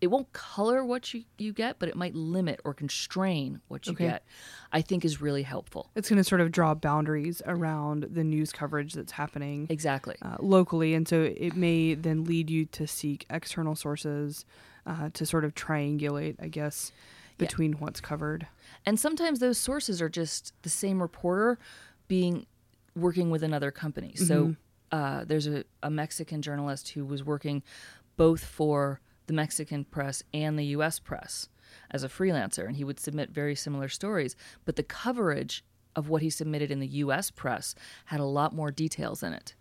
it 0.00 0.06
won't 0.06 0.32
color 0.32 0.84
what 0.84 1.12
you, 1.12 1.24
you 1.38 1.52
get, 1.52 1.78
but 1.78 1.88
it 1.88 1.94
might 1.94 2.14
limit 2.14 2.60
or 2.64 2.72
constrain 2.72 3.60
what 3.68 3.86
you 3.86 3.92
okay. 3.92 4.06
get, 4.06 4.24
I 4.72 4.80
think 4.80 5.04
is 5.04 5.20
really 5.20 5.42
helpful. 5.42 5.90
It's 5.94 6.08
going 6.08 6.16
to 6.16 6.24
sort 6.24 6.40
of 6.40 6.50
draw 6.52 6.74
boundaries 6.74 7.42
around 7.44 8.08
the 8.10 8.24
news 8.24 8.52
coverage 8.52 8.94
that's 8.94 9.12
happening 9.12 9.66
exactly 9.68 10.16
uh, 10.22 10.36
locally, 10.40 10.94
and 10.94 11.06
so 11.06 11.22
it 11.22 11.54
may 11.54 11.94
then 11.94 12.24
lead 12.24 12.48
you 12.48 12.64
to 12.66 12.86
seek 12.86 13.26
external 13.28 13.74
sources 13.74 14.44
uh, 14.86 15.10
to 15.12 15.26
sort 15.26 15.44
of 15.44 15.54
triangulate, 15.54 16.36
I 16.40 16.48
guess, 16.48 16.92
between 17.36 17.72
yeah. 17.72 17.78
what's 17.78 18.00
covered. 18.00 18.46
And 18.86 18.98
sometimes 18.98 19.38
those 19.38 19.58
sources 19.58 20.00
are 20.00 20.08
just 20.08 20.54
the 20.62 20.70
same 20.70 21.02
reporter 21.02 21.58
being 22.08 22.46
working 22.96 23.30
with 23.30 23.42
another 23.42 23.70
company. 23.70 24.14
Mm-hmm. 24.16 24.24
So 24.24 24.56
uh, 24.92 25.24
there's 25.24 25.46
a, 25.46 25.64
a 25.82 25.90
Mexican 25.90 26.42
journalist 26.42 26.90
who 26.90 27.04
was 27.04 27.22
working 27.22 27.62
both 28.16 28.44
for 28.44 29.00
the 29.30 29.36
Mexican 29.36 29.84
press 29.84 30.24
and 30.34 30.58
the 30.58 30.64
US 30.76 30.98
press 30.98 31.48
as 31.92 32.02
a 32.02 32.08
freelancer, 32.08 32.66
and 32.66 32.74
he 32.74 32.82
would 32.82 32.98
submit 32.98 33.30
very 33.30 33.54
similar 33.54 33.88
stories. 33.88 34.34
But 34.64 34.74
the 34.74 34.82
coverage 34.82 35.64
of 35.94 36.08
what 36.08 36.20
he 36.20 36.30
submitted 36.30 36.72
in 36.72 36.80
the 36.80 36.88
US 37.04 37.30
press 37.30 37.76
had 38.06 38.18
a 38.18 38.24
lot 38.24 38.52
more 38.52 38.72
details 38.72 39.22
in 39.22 39.32
it 39.32 39.54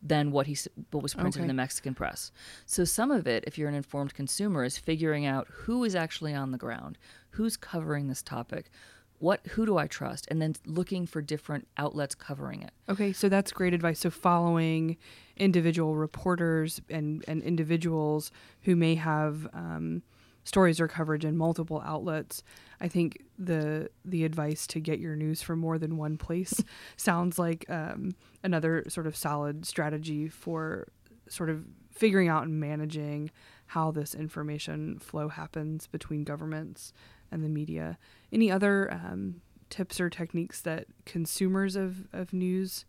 than 0.00 0.30
what 0.30 0.46
he 0.46 0.56
what 0.92 1.02
was 1.02 1.14
printed 1.14 1.40
okay. 1.40 1.42
in 1.42 1.48
the 1.48 1.62
Mexican 1.64 1.94
press. 1.94 2.30
So 2.64 2.84
some 2.84 3.10
of 3.10 3.26
it, 3.26 3.42
if 3.44 3.58
you're 3.58 3.68
an 3.68 3.74
informed 3.74 4.14
consumer, 4.14 4.62
is 4.62 4.78
figuring 4.78 5.26
out 5.26 5.48
who 5.48 5.82
is 5.82 5.96
actually 5.96 6.32
on 6.32 6.52
the 6.52 6.56
ground, 6.56 6.96
who's 7.30 7.56
covering 7.56 8.06
this 8.06 8.22
topic, 8.22 8.70
what 9.18 9.46
who 9.48 9.66
do 9.66 9.78
I 9.78 9.86
trust, 9.86 10.26
and 10.30 10.40
then 10.40 10.54
looking 10.64 11.06
for 11.06 11.20
different 11.20 11.66
outlets 11.76 12.14
covering 12.14 12.62
it. 12.62 12.70
Okay, 12.88 13.12
so 13.12 13.28
that's 13.28 13.52
great 13.52 13.74
advice. 13.74 14.00
So 14.00 14.10
following 14.10 14.96
individual 15.36 15.96
reporters 15.96 16.80
and 16.88 17.24
and 17.26 17.42
individuals 17.42 18.30
who 18.62 18.76
may 18.76 18.94
have 18.94 19.48
um, 19.52 20.02
stories 20.48 20.80
or 20.80 20.88
coverage 20.88 21.24
in 21.24 21.36
multiple 21.36 21.82
outlets. 21.84 22.42
I 22.80 22.88
think 22.88 23.22
the 23.38 23.90
the 24.04 24.24
advice 24.24 24.66
to 24.68 24.80
get 24.80 24.98
your 24.98 25.14
news 25.14 25.42
from 25.42 25.58
more 25.58 25.78
than 25.78 25.96
one 25.96 26.16
place 26.16 26.62
sounds 26.96 27.38
like 27.38 27.68
um, 27.68 28.14
another 28.42 28.84
sort 28.88 29.06
of 29.06 29.14
solid 29.14 29.66
strategy 29.66 30.28
for 30.28 30.88
sort 31.28 31.50
of 31.50 31.64
figuring 31.90 32.28
out 32.28 32.44
and 32.44 32.58
managing 32.58 33.30
how 33.66 33.90
this 33.90 34.14
information 34.14 34.98
flow 34.98 35.28
happens 35.28 35.86
between 35.86 36.24
governments 36.24 36.92
and 37.30 37.44
the 37.44 37.48
media. 37.48 37.98
Any 38.32 38.50
other 38.50 38.92
um, 38.92 39.40
tips 39.70 40.00
or 40.00 40.10
techniques 40.10 40.60
that 40.62 40.86
consumers 41.04 41.76
of, 41.76 42.06
of 42.12 42.32
news 42.32 42.84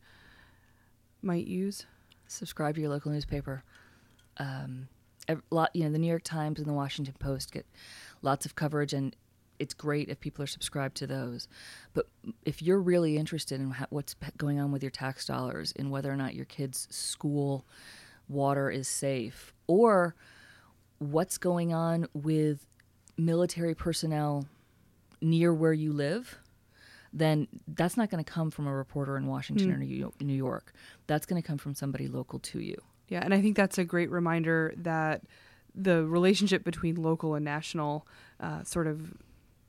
might 1.21 1.47
use? 1.47 1.85
Subscribe 2.27 2.75
to 2.75 2.81
your 2.81 2.89
local 2.89 3.11
newspaper. 3.11 3.63
Um, 4.37 4.87
a 5.27 5.37
lot, 5.51 5.75
you 5.75 5.83
know, 5.83 5.91
the 5.91 5.97
New 5.97 6.07
York 6.07 6.23
Times 6.23 6.59
and 6.59 6.67
the 6.67 6.73
Washington 6.73 7.15
Post 7.19 7.51
get 7.51 7.65
lots 8.21 8.45
of 8.45 8.55
coverage, 8.55 8.93
and 8.93 9.15
it's 9.59 9.73
great 9.73 10.09
if 10.09 10.19
people 10.19 10.43
are 10.43 10.47
subscribed 10.47 10.95
to 10.97 11.07
those. 11.07 11.47
But 11.93 12.07
if 12.45 12.61
you're 12.61 12.79
really 12.79 13.17
interested 13.17 13.59
in 13.59 13.75
what's 13.89 14.15
going 14.37 14.59
on 14.59 14.71
with 14.71 14.81
your 14.81 14.89
tax 14.89 15.25
dollars, 15.25 15.71
in 15.73 15.89
whether 15.89 16.11
or 16.11 16.15
not 16.15 16.33
your 16.33 16.45
kid's 16.45 16.87
school 16.89 17.65
water 18.27 18.69
is 18.69 18.87
safe, 18.87 19.53
or 19.67 20.15
what's 20.99 21.37
going 21.37 21.73
on 21.73 22.07
with 22.13 22.65
military 23.19 23.75
personnel 23.75 24.47
near 25.21 25.53
where 25.53 25.73
you 25.73 25.93
live, 25.93 26.39
then 27.11 27.47
that's 27.67 27.97
not 27.97 28.09
going 28.09 28.23
to 28.23 28.31
come 28.31 28.51
from 28.51 28.67
a 28.67 28.73
reporter 28.73 29.17
in 29.17 29.25
Washington 29.27 29.69
mm. 29.69 29.73
or 29.73 30.23
New 30.23 30.33
York. 30.33 30.73
That's 31.07 31.25
going 31.25 31.41
to 31.41 31.47
come 31.47 31.57
from 31.57 31.73
somebody 31.73 32.07
local 32.07 32.39
to 32.39 32.59
you. 32.59 32.77
Yeah, 33.07 33.21
and 33.23 33.33
I 33.33 33.41
think 33.41 33.55
that's 33.55 33.77
a 33.77 33.83
great 33.83 34.11
reminder 34.11 34.73
that 34.77 35.23
the 35.73 36.05
relationship 36.05 36.63
between 36.63 36.95
local 36.95 37.35
and 37.35 37.43
national 37.43 38.07
uh, 38.39 38.63
sort 38.63 38.87
of 38.87 39.13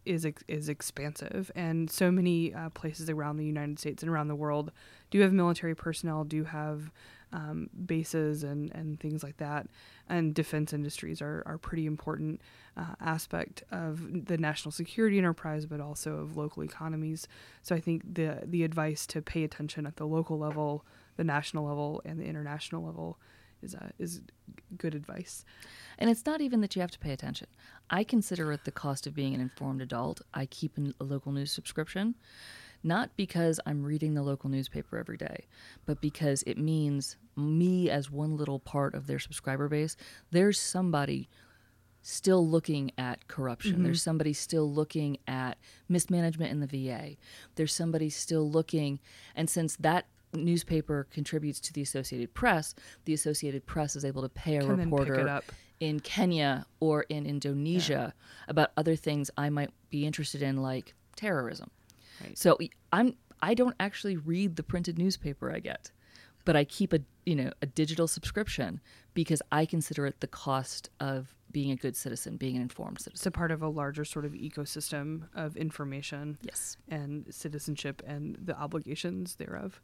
is 0.04 0.26
is 0.48 0.68
expansive, 0.68 1.50
and 1.54 1.90
so 1.90 2.10
many 2.10 2.54
uh, 2.54 2.70
places 2.70 3.08
around 3.10 3.36
the 3.36 3.44
United 3.44 3.78
States 3.78 4.02
and 4.02 4.10
around 4.10 4.28
the 4.28 4.34
world 4.34 4.72
do 5.10 5.20
have 5.20 5.32
military 5.32 5.74
personnel, 5.74 6.24
do 6.24 6.44
have 6.44 6.90
um, 7.32 7.70
bases 7.86 8.42
and, 8.42 8.72
and 8.74 8.98
things 9.00 9.22
like 9.22 9.36
that. 9.38 9.66
And 10.08 10.34
defense 10.34 10.72
industries 10.72 11.22
are, 11.22 11.42
are 11.46 11.58
pretty 11.58 11.86
important 11.86 12.40
uh, 12.76 12.94
aspect 13.00 13.62
of 13.70 14.26
the 14.26 14.38
national 14.38 14.72
security 14.72 15.18
enterprise, 15.18 15.66
but 15.66 15.80
also 15.80 16.16
of 16.16 16.36
local 16.36 16.62
economies. 16.64 17.28
So 17.62 17.74
I 17.74 17.80
think 17.80 18.02
the 18.14 18.42
the 18.44 18.64
advice 18.64 19.06
to 19.08 19.22
pay 19.22 19.44
attention 19.44 19.86
at 19.86 19.96
the 19.96 20.06
local 20.06 20.38
level, 20.38 20.84
the 21.16 21.24
national 21.24 21.66
level, 21.66 22.02
and 22.04 22.18
the 22.18 22.24
international 22.24 22.84
level 22.84 23.18
is 23.62 23.74
uh, 23.74 23.90
is 23.98 24.22
good 24.76 24.94
advice. 24.94 25.44
And 25.98 26.10
it's 26.10 26.24
not 26.26 26.40
even 26.40 26.60
that 26.62 26.74
you 26.74 26.80
have 26.80 26.90
to 26.92 26.98
pay 26.98 27.12
attention. 27.12 27.48
I 27.90 28.04
consider 28.04 28.52
it 28.52 28.64
the 28.64 28.72
cost 28.72 29.06
of 29.06 29.14
being 29.14 29.34
an 29.34 29.40
informed 29.40 29.82
adult. 29.82 30.22
I 30.32 30.46
keep 30.46 30.78
a 30.78 31.04
local 31.04 31.32
news 31.32 31.52
subscription 31.52 32.14
not 32.82 33.10
because 33.16 33.60
I'm 33.66 33.82
reading 33.82 34.14
the 34.14 34.22
local 34.22 34.50
newspaper 34.50 34.98
every 34.98 35.16
day, 35.16 35.46
but 35.86 36.00
because 36.00 36.42
it 36.44 36.58
means 36.58 37.16
me 37.36 37.90
as 37.90 38.10
one 38.10 38.36
little 38.36 38.58
part 38.58 38.94
of 38.94 39.06
their 39.06 39.18
subscriber 39.18 39.68
base, 39.68 39.96
there's 40.30 40.58
somebody 40.58 41.28
still 42.02 42.46
looking 42.46 42.90
at 42.96 43.28
corruption. 43.28 43.74
Mm-hmm. 43.74 43.84
There's 43.84 44.02
somebody 44.02 44.32
still 44.32 44.70
looking 44.70 45.18
at 45.26 45.58
mismanagement 45.88 46.50
in 46.50 46.60
the 46.60 46.66
VA. 46.66 47.16
There's 47.56 47.74
somebody 47.74 48.10
still 48.10 48.50
looking, 48.50 49.00
and 49.36 49.50
since 49.50 49.76
that 49.76 50.06
newspaper 50.32 51.06
contributes 51.10 51.60
to 51.60 51.72
the 51.72 51.82
Associated 51.82 52.32
Press, 52.34 52.74
the 53.04 53.14
Associated 53.14 53.66
Press 53.66 53.96
is 53.96 54.04
able 54.04 54.22
to 54.22 54.28
pay 54.28 54.56
a 54.56 54.60
Can 54.60 54.76
reporter 54.76 55.42
in 55.80 56.00
Kenya 56.00 56.66
or 56.78 57.02
in 57.08 57.26
Indonesia 57.26 58.14
yeah. 58.14 58.48
about 58.48 58.70
other 58.76 58.96
things 58.96 59.30
I 59.36 59.48
might 59.50 59.70
be 59.90 60.06
interested 60.06 60.42
in, 60.42 60.58
like 60.58 60.94
terrorism. 61.16 61.70
Right. 62.22 62.36
So 62.36 62.58
I'm 62.92 63.14
I 63.42 63.54
don't 63.54 63.76
actually 63.80 64.16
read 64.16 64.56
the 64.56 64.62
printed 64.62 64.98
newspaper 64.98 65.52
I 65.52 65.60
get, 65.60 65.90
but 66.44 66.56
I 66.56 66.64
keep 66.64 66.92
a 66.92 67.00
you 67.24 67.36
know 67.36 67.50
a 67.62 67.66
digital 67.66 68.06
subscription 68.06 68.80
because 69.14 69.42
I 69.50 69.66
consider 69.66 70.06
it 70.06 70.20
the 70.20 70.26
cost 70.26 70.90
of 71.00 71.34
being 71.50 71.70
a 71.70 71.76
good 71.76 71.96
citizen, 71.96 72.36
being 72.36 72.56
an 72.56 72.62
informed 72.62 73.00
citizen. 73.00 73.16
It's 73.16 73.26
a 73.26 73.30
part 73.30 73.50
of 73.50 73.62
a 73.62 73.68
larger 73.68 74.04
sort 74.04 74.24
of 74.24 74.32
ecosystem 74.32 75.28
of 75.34 75.56
information, 75.56 76.38
yes, 76.42 76.76
and 76.88 77.26
citizenship 77.32 78.02
and 78.06 78.36
the 78.42 78.56
obligations 78.56 79.36
thereof. 79.36 79.80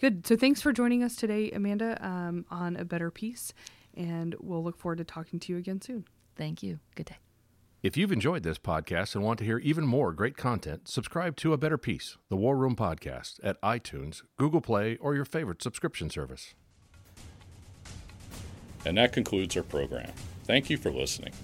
Good. 0.00 0.26
So 0.26 0.36
thanks 0.36 0.60
for 0.60 0.72
joining 0.72 1.02
us 1.02 1.14
today, 1.14 1.50
Amanda, 1.50 2.04
um, 2.04 2.46
on 2.50 2.76
a 2.76 2.84
better 2.84 3.10
peace, 3.10 3.52
and 3.96 4.34
we'll 4.40 4.64
look 4.64 4.78
forward 4.78 4.98
to 4.98 5.04
talking 5.04 5.38
to 5.40 5.52
you 5.52 5.58
again 5.58 5.80
soon. 5.80 6.04
Thank 6.36 6.62
you. 6.62 6.80
Good 6.96 7.06
day. 7.06 7.18
If 7.84 7.98
you've 7.98 8.12
enjoyed 8.12 8.44
this 8.44 8.56
podcast 8.56 9.14
and 9.14 9.22
want 9.22 9.40
to 9.40 9.44
hear 9.44 9.58
even 9.58 9.84
more 9.84 10.14
great 10.14 10.38
content, 10.38 10.88
subscribe 10.88 11.36
to 11.36 11.52
A 11.52 11.58
Better 11.58 11.76
Peace, 11.76 12.16
the 12.30 12.36
War 12.36 12.56
Room 12.56 12.74
Podcast, 12.74 13.40
at 13.42 13.60
iTunes, 13.60 14.22
Google 14.38 14.62
Play, 14.62 14.96
or 15.02 15.14
your 15.14 15.26
favorite 15.26 15.62
subscription 15.62 16.08
service. 16.08 16.54
And 18.86 18.96
that 18.96 19.12
concludes 19.12 19.54
our 19.58 19.62
program. 19.62 20.10
Thank 20.44 20.70
you 20.70 20.78
for 20.78 20.90
listening. 20.90 21.34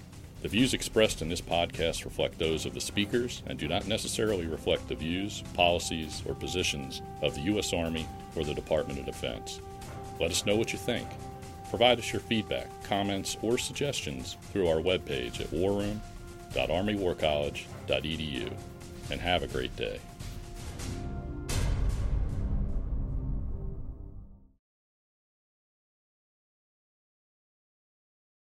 The 0.41 0.47
views 0.47 0.73
expressed 0.73 1.21
in 1.21 1.29
this 1.29 1.41
podcast 1.41 2.05
reflect 2.05 2.39
those 2.39 2.65
of 2.65 2.73
the 2.73 2.81
speakers 2.81 3.43
and 3.45 3.59
do 3.59 3.67
not 3.67 3.85
necessarily 3.85 4.47
reflect 4.47 4.87
the 4.87 4.95
views, 4.95 5.43
policies, 5.53 6.23
or 6.25 6.33
positions 6.33 7.03
of 7.21 7.35
the 7.35 7.41
U.S. 7.41 7.71
Army 7.71 8.07
or 8.35 8.43
the 8.43 8.55
Department 8.55 8.97
of 8.97 9.05
Defense. 9.05 9.61
Let 10.19 10.31
us 10.31 10.43
know 10.47 10.55
what 10.55 10.73
you 10.73 10.79
think. 10.79 11.07
Provide 11.69 11.99
us 11.99 12.11
your 12.11 12.21
feedback, 12.21 12.67
comments, 12.85 13.37
or 13.43 13.59
suggestions 13.59 14.37
through 14.51 14.69
our 14.69 14.81
webpage 14.81 15.39
at 15.39 15.53
warroom.armywarcollege.edu 16.53 18.51
and 19.09 19.21
have 19.21 19.43
a 19.43 19.47
great 19.47 19.75
day. 19.75 19.99